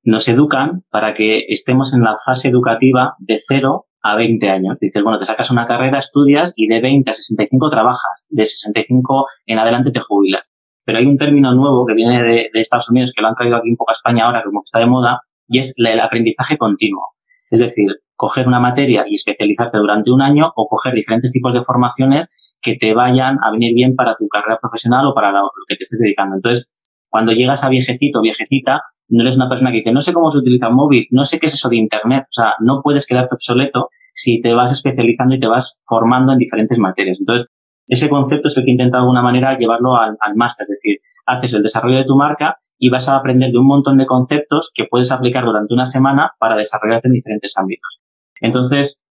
Nos 0.05 0.29
educan 0.29 0.85
para 0.91 1.15
que 1.15 1.47
estemos 1.49 1.95
en 1.95 2.03
la 2.03 2.17
fase 2.23 2.49
educativa 2.49 3.15
de 3.21 3.39
0 3.39 3.87
a 4.03 4.17
20 4.17 4.51
años. 4.51 4.79
Dices, 4.81 5.03
bueno, 5.03 5.19
te 5.19 5.25
sacas 5.25 5.51
una 5.51 5.67
carrera, 5.67 5.99
estudias 5.99 6.55
y 6.57 6.67
de 6.67 6.81
20 6.81 7.09
a 7.11 7.13
65 7.13 7.71
trabajas, 7.71 8.27
de 8.31 8.45
65 8.45 9.27
en 9.47 9.59
adelante 9.59 9.91
te 9.91 10.01
jubilas. 10.01 10.51
Pero 10.85 10.99
hay 10.99 11.07
un 11.07 11.17
término 11.17 11.55
nuevo 11.55 11.87
que 11.87 11.95
viene 11.95 12.23
de, 12.23 12.51
Estados 12.55 12.91
Unidos, 12.91 13.13
que 13.15 13.23
lo 13.23 13.29
han 13.29 13.37
traído 13.37 13.57
aquí 13.57 13.71
un 13.71 13.77
poco 13.77 13.93
a 13.93 13.95
España 13.95 14.27
ahora, 14.27 14.43
como 14.43 14.61
que 14.61 14.65
está 14.65 14.81
de 14.81 14.87
moda, 14.87 15.21
y 15.47 15.59
es 15.59 15.75
el 15.77 16.01
aprendizaje 16.01 16.59
continuo. 16.59 17.11
Es 17.51 17.61
decir, 17.61 17.89
coger 18.17 18.49
una 18.49 18.59
materia 18.59 19.05
y 19.09 19.15
especializarte 19.15 19.79
durante 19.79 20.11
un 20.11 20.23
año 20.23 20.51
o 20.57 20.67
coger 20.67 20.95
diferentes 20.95 21.31
tipos 21.33 21.55
de 21.55 21.63
formaciones 21.63 22.57
que 22.61 22.77
te 22.77 22.95
vayan 22.95 23.39
a 23.43 23.51
venir 23.53 23.75
bien 23.75 23.95
para 23.95 24.15
tu 24.17 24.27
carrera 24.29 24.59
profesional 24.61 25.07
o 25.07 25.15
para 25.15 25.33
lo 25.33 25.51
que 25.69 25.77
te 25.77 25.83
estés 25.83 26.01
dedicando. 26.01 26.37
Entonces, 26.37 26.73
cuando 27.09 27.33
llegas 27.33 27.63
a 27.63 27.69
viejecito 27.69 28.21
o 28.21 28.23
viejecita, 28.23 28.83
no 29.13 29.23
eres 29.23 29.37
una 29.37 29.49
persona 29.49 29.71
que 29.71 29.79
dice, 29.79 29.93
no 29.93 30.01
sé 30.01 30.13
cómo 30.13 30.31
se 30.31 30.39
utiliza 30.39 30.71
móvil, 30.71 31.07
no 31.11 31.25
sé 31.25 31.39
qué 31.39 31.47
es 31.47 31.55
eso 31.55 31.69
de 31.69 31.77
Internet. 31.77 32.25
O 32.25 32.33
sea, 32.33 32.55
no 32.61 32.81
puedes 32.83 33.07
quedarte 33.07 33.35
obsoleto 33.35 33.91
si 34.15 34.41
te 34.41 34.55
vas 34.55 34.73
especializando 34.73 35.35
y 35.35 35.39
te 35.39 35.47
vas 35.47 35.83
formando 35.87 36.33
en 36.33 36.39
diferentes 36.39 36.79
materias. 36.79 37.21
Entonces, 37.21 37.49
ese 37.87 38.09
concepto 38.09 38.49
es 38.49 38.57
el 38.57 38.65
que 38.65 38.71
intenta 38.71 38.97
de 38.97 39.03
alguna 39.03 39.23
manera 39.23 39.59
llevarlo 39.59 39.97
al, 39.97 40.17
máster, 40.35 40.65
es 40.65 40.81
decir, 40.81 40.99
haces 41.27 41.53
el 41.55 41.63
desarrollo 41.63 41.99
de 41.99 42.05
tu 42.05 42.17
marca 42.17 42.57
y 42.79 42.89
vas 42.89 43.09
a 43.09 43.17
aprender 43.17 43.51
de 43.51 43.59
un 43.59 43.67
montón 43.67 43.99
de 43.99 44.07
conceptos 44.07 44.73
que 44.75 44.85
puedes 44.85 45.13
aplicar 45.13 45.45
durante 45.45 45.75
una 45.75 45.85
semana 45.85 46.33
para 46.39 46.57
desarrollarte 46.57 47.09
en 47.09 47.15
diferentes 47.15 47.57
ámbitos. 47.57 48.01
Entonces, 48.41 49.05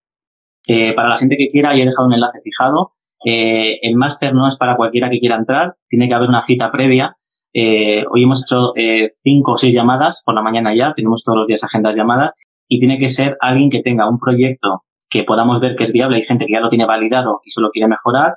eh, 0.68 0.94
para 0.94 1.10
la 1.10 1.18
gente 1.18 1.38
que 1.38 1.48
quiera, 1.48 1.76
ya 1.76 1.84
he 1.84 1.86
dejado 1.86 2.08
un 2.08 2.14
enlace 2.14 2.40
fijado. 2.44 2.94
Eh, 3.24 3.78
el 3.82 3.96
máster 3.96 4.34
no 4.34 4.48
es 4.48 4.58
para 4.58 4.76
cualquiera 4.76 5.10
que 5.10 5.20
quiera 5.20 5.36
entrar, 5.36 5.76
tiene 5.88 6.08
que 6.08 6.16
haber 6.16 6.30
una 6.30 6.42
cita 6.42 6.72
previa. 6.72 7.16
Eh, 7.54 8.04
hoy 8.10 8.24
hemos 8.24 8.44
hecho 8.44 8.74
eh, 8.76 9.10
cinco 9.22 9.54
o 9.54 9.58
seis 9.58 9.74
llamadas 9.74 10.24
por 10.26 10.34
la 10.36 10.42
mañana 10.42 10.76
ya, 10.76 10.94
tenemos 10.94 11.24
todos 11.24 11.38
los 11.38 11.48
días 11.48 11.64
agendas 11.64 11.96
llamadas 11.96 12.32
y 12.68 12.80
tiene 12.80 12.98
que 12.98 13.10
ser 13.10 13.38
alguien 13.42 13.70
que 13.70 13.82
tenga 13.82 14.10
un 14.10 14.18
proyecto 14.18 14.84
que 15.10 15.24
podamos 15.24 15.60
ver 15.60 15.76
que 15.76 15.84
es 15.84 15.92
viable. 15.92 16.16
Hay 16.18 16.24
gente 16.24 16.46
que 16.46 16.54
ya 16.54 16.62
lo 16.62 16.70
tiene 16.70 16.86
validado 16.86 17.42
y 17.44 17.50
solo 17.50 17.70
quiere 17.70 17.88
mejorar. 17.88 18.36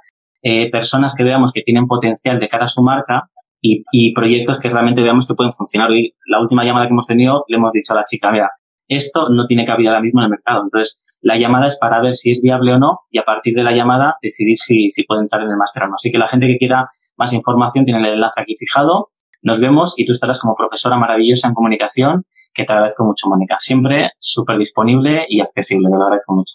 personas 0.72 1.14
que 1.14 1.24
veamos 1.24 1.52
que 1.52 1.62
tienen 1.62 1.86
potencial 1.86 2.38
de 2.40 2.48
cara 2.48 2.64
a 2.64 2.68
su 2.68 2.82
marca 2.82 3.30
y, 3.62 3.84
y, 3.92 4.12
proyectos 4.12 4.58
que 4.58 4.68
realmente 4.68 5.02
veamos 5.02 5.26
que 5.26 5.34
pueden 5.34 5.52
funcionar. 5.52 5.90
Hoy, 5.90 6.14
la 6.26 6.40
última 6.40 6.64
llamada 6.64 6.86
que 6.86 6.92
hemos 6.92 7.06
tenido, 7.06 7.44
le 7.48 7.56
hemos 7.56 7.72
dicho 7.72 7.94
a 7.94 7.96
la 7.96 8.04
chica, 8.04 8.30
mira, 8.30 8.50
esto 8.88 9.28
no 9.30 9.46
tiene 9.46 9.64
cabida 9.64 9.90
ahora 9.90 10.02
mismo 10.02 10.20
en 10.20 10.24
el 10.24 10.30
mercado. 10.30 10.62
Entonces, 10.62 11.04
la 11.20 11.38
llamada 11.38 11.66
es 11.66 11.78
para 11.78 12.00
ver 12.02 12.14
si 12.14 12.30
es 12.30 12.42
viable 12.42 12.74
o 12.74 12.78
no 12.78 13.00
y 13.10 13.18
a 13.18 13.24
partir 13.24 13.54
de 13.54 13.64
la 13.64 13.72
llamada 13.72 14.16
decidir 14.20 14.58
si, 14.58 14.88
si 14.88 15.04
puede 15.04 15.22
entrar 15.22 15.42
en 15.42 15.50
el 15.50 15.56
máster 15.56 15.84
o 15.84 15.88
no. 15.88 15.94
Así 15.94 16.12
que 16.12 16.18
la 16.18 16.28
gente 16.28 16.46
que 16.46 16.58
quiera 16.58 16.88
más 17.16 17.32
información 17.32 17.84
tiene 17.84 18.00
el 18.00 18.14
enlace 18.14 18.40
aquí 18.40 18.54
fijado. 18.56 19.10
Nos 19.42 19.60
vemos 19.60 19.94
y 19.96 20.04
tú 20.04 20.12
estarás 20.12 20.40
como 20.40 20.54
profesora 20.54 20.96
maravillosa 20.96 21.48
en 21.48 21.54
comunicación, 21.54 22.24
que 22.52 22.64
te 22.64 22.72
agradezco 22.72 23.04
mucho, 23.04 23.28
Mónica. 23.28 23.56
Siempre 23.58 24.10
súper 24.18 24.58
disponible 24.58 25.26
y 25.28 25.40
accesible, 25.40 25.88
te 25.90 25.96
lo 25.96 26.02
agradezco 26.04 26.34
mucho. 26.34 26.54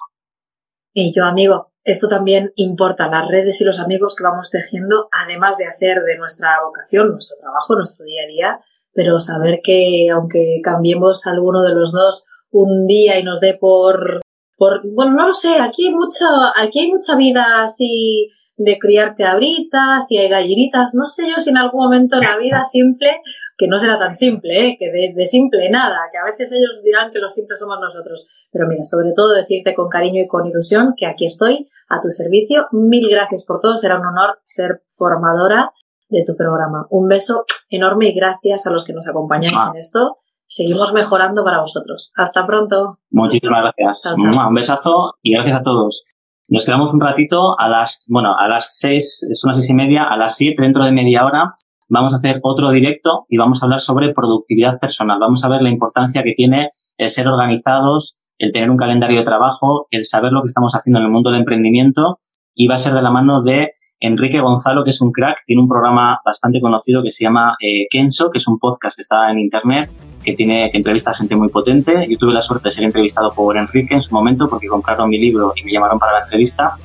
Y 0.93 1.13
yo, 1.15 1.25
amigo, 1.25 1.71
esto 1.83 2.07
también 2.07 2.51
importa, 2.55 3.07
las 3.07 3.27
redes 3.27 3.61
y 3.61 3.63
los 3.63 3.79
amigos 3.79 4.15
que 4.15 4.23
vamos 4.23 4.49
tejiendo, 4.49 5.07
además 5.11 5.57
de 5.57 5.65
hacer 5.65 6.01
de 6.01 6.17
nuestra 6.17 6.63
vocación, 6.63 7.11
nuestro 7.11 7.37
trabajo, 7.39 7.75
nuestro 7.75 8.05
día 8.05 8.23
a 8.23 8.27
día, 8.27 8.59
pero 8.93 9.19
saber 9.19 9.60
que 9.63 10.08
aunque 10.13 10.60
cambiemos 10.63 11.25
alguno 11.28 11.63
de 11.63 11.73
los 11.73 11.91
dos 11.91 12.25
un 12.52 12.88
día 12.88 13.19
y 13.19 13.23
nos 13.23 13.39
dé 13.39 13.58
por 13.60 14.21
bueno, 14.60 15.13
no 15.15 15.28
lo 15.28 15.34
sé, 15.34 15.56
aquí 15.60 15.88
hay 15.88 15.93
mucho, 15.93 16.25
aquí 16.56 16.80
hay 16.80 16.91
mucha 16.91 17.15
vida 17.15 17.63
así 17.63 18.30
de 18.58 18.78
criarte 18.78 19.23
abritas 19.23 20.12
y 20.12 20.17
hay 20.17 20.30
gallinitas. 20.30 20.93
No 20.93 21.06
sé 21.06 21.23
yo 21.30 21.41
si 21.41 21.49
en 21.49 21.58
algún 21.58 21.80
momento 21.80 22.19
la 22.21 22.38
vida 22.38 22.65
simple, 22.65 23.21
que 23.58 23.67
no 23.67 23.80
será 23.80 23.97
tan 23.97 24.13
simple, 24.13 24.67
¿eh? 24.67 24.78
que 24.78 24.91
de, 24.91 25.25
simple 25.25 25.69
nada, 25.69 25.97
que 26.12 26.17
a 26.17 26.25
veces 26.25 26.52
ellos 26.52 26.82
dirán 26.84 27.12
que 27.12 27.19
lo 27.19 27.30
simple 27.30 27.56
somos 27.56 27.78
nosotros. 27.80 28.28
Pero 28.52 28.67
mira, 28.67 28.84
sobre 28.84 29.13
todo 29.15 29.34
decirte 29.34 29.73
con 29.73 29.88
cariño 29.88 30.21
y 30.23 30.28
con 30.28 30.45
ilusión 30.45 30.93
que 30.97 31.06
aquí 31.06 31.25
estoy 31.25 31.67
a 31.88 32.02
tu 32.02 32.10
servicio. 32.10 32.67
Mil 32.73 33.10
gracias 33.10 33.45
por 33.45 33.62
todo, 33.62 33.78
será 33.78 33.97
un 33.97 34.06
honor 34.06 34.39
ser 34.43 34.84
formadora 34.89 35.71
de 36.09 36.23
tu 36.25 36.35
programa. 36.35 36.87
Un 36.89 37.07
beso 37.07 37.45
enorme 37.69 38.07
y 38.07 38.13
gracias 38.13 38.67
a 38.67 38.71
los 38.71 38.83
que 38.83 38.93
nos 38.93 39.07
acompañáis 39.07 39.55
ah. 39.57 39.71
en 39.73 39.79
esto 39.79 40.17
seguimos 40.49 40.93
mejorando 40.93 41.43
para 41.43 41.61
vosotros. 41.61 42.11
Hasta 42.17 42.45
pronto. 42.45 42.99
Muchísimas 43.11 43.61
gracias. 43.61 44.15
Un 44.17 44.53
besazo 44.53 45.13
y 45.21 45.33
gracias 45.33 45.59
a 45.59 45.63
todos. 45.63 46.07
Nos 46.49 46.65
quedamos 46.65 46.93
un 46.93 46.99
ratito 46.99 47.57
a 47.59 47.69
las, 47.69 48.05
bueno, 48.07 48.35
a 48.35 48.47
las 48.47 48.75
seis, 48.77 49.27
son 49.33 49.49
las 49.49 49.57
seis 49.57 49.69
y 49.69 49.75
media, 49.75 50.03
a 50.05 50.17
las 50.17 50.35
siete, 50.35 50.63
dentro 50.63 50.83
de 50.83 50.91
media 50.91 51.23
hora, 51.23 51.53
vamos 51.87 52.13
a 52.13 52.17
hacer 52.17 52.39
otro 52.41 52.71
directo 52.71 53.25
y 53.29 53.37
vamos 53.37 53.61
a 53.61 53.67
hablar 53.67 53.79
sobre 53.79 54.13
productividad 54.13 54.79
personal. 54.79 55.19
Vamos 55.19 55.43
a 55.43 55.49
ver 55.49 55.61
la 55.61 55.69
importancia 55.69 56.23
que 56.23 56.33
tiene 56.33 56.71
el 56.97 57.09
ser 57.11 57.27
organizados, 57.27 58.21
el 58.39 58.51
tener 58.51 58.71
un 58.71 58.77
calendario 58.77 59.19
de 59.19 59.25
trabajo, 59.25 59.87
el 59.91 60.05
saber 60.05 60.31
lo 60.31 60.41
que 60.41 60.47
estamos 60.47 60.73
haciendo 60.73 60.99
en 60.99 61.05
el 61.05 61.11
mundo 61.11 61.29
del 61.29 61.41
emprendimiento 61.41 62.19
y 62.55 62.67
va 62.67 62.75
a 62.75 62.79
ser 62.79 62.93
de 62.93 63.03
la 63.03 63.11
mano 63.11 63.43
de 63.43 63.73
Enrique 64.01 64.39
Gonzalo, 64.39 64.83
que 64.83 64.91
es 64.91 65.01
un 65.01 65.12
crack, 65.12 65.43
tiene 65.45 65.62
un 65.62 65.67
programa 65.67 66.21
bastante 66.23 66.62
conocido 66.62 67.03
que 67.03 67.09
se 67.09 67.25
llama 67.25 67.55
eh, 67.59 67.85
Kenso, 67.89 68.31
que 68.31 68.38
es 68.38 68.47
un 68.47 68.57
podcast 68.57 68.95
que 68.95 69.01
está 69.01 69.29
en 69.29 69.39
internet, 69.39 69.91
que 70.23 70.33
tiene 70.33 70.69
que 70.71 70.77
entrevista 70.77 71.12
a 71.12 71.13
gente 71.13 71.35
muy 71.35 71.49
potente. 71.49 72.07
Yo 72.09 72.17
tuve 72.17 72.33
la 72.33 72.41
suerte 72.41 72.69
de 72.69 72.71
ser 72.71 72.85
entrevistado 72.85 73.33
por 73.33 73.57
Enrique 73.57 73.93
en 73.93 74.01
su 74.01 74.15
momento 74.15 74.49
porque 74.49 74.67
compraron 74.67 75.09
mi 75.09 75.19
libro 75.19 75.53
y 75.55 75.63
me 75.63 75.71
llamaron 75.71 75.99
para 75.99 76.13
la 76.13 76.19
entrevista. 76.23 76.77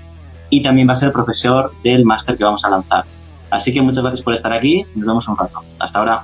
Y 0.51 0.63
también 0.63 0.89
va 0.89 0.93
a 0.95 0.97
ser 0.97 1.13
profesor 1.13 1.73
del 1.83 2.05
máster 2.05 2.37
que 2.37 2.45
vamos 2.45 2.65
a 2.65 2.71
lanzar. 2.71 3.05
Así 3.51 3.73
que 3.73 3.81
muchas 3.81 4.03
gracias 4.03 4.23
por 4.23 4.35
estar 4.35 4.53
aquí. 4.53 4.85
Nos 4.95 5.07
vemos 5.07 5.29
un 5.29 5.37
rato. 5.37 5.61
Hasta 5.79 6.01
ahora. 6.01 6.23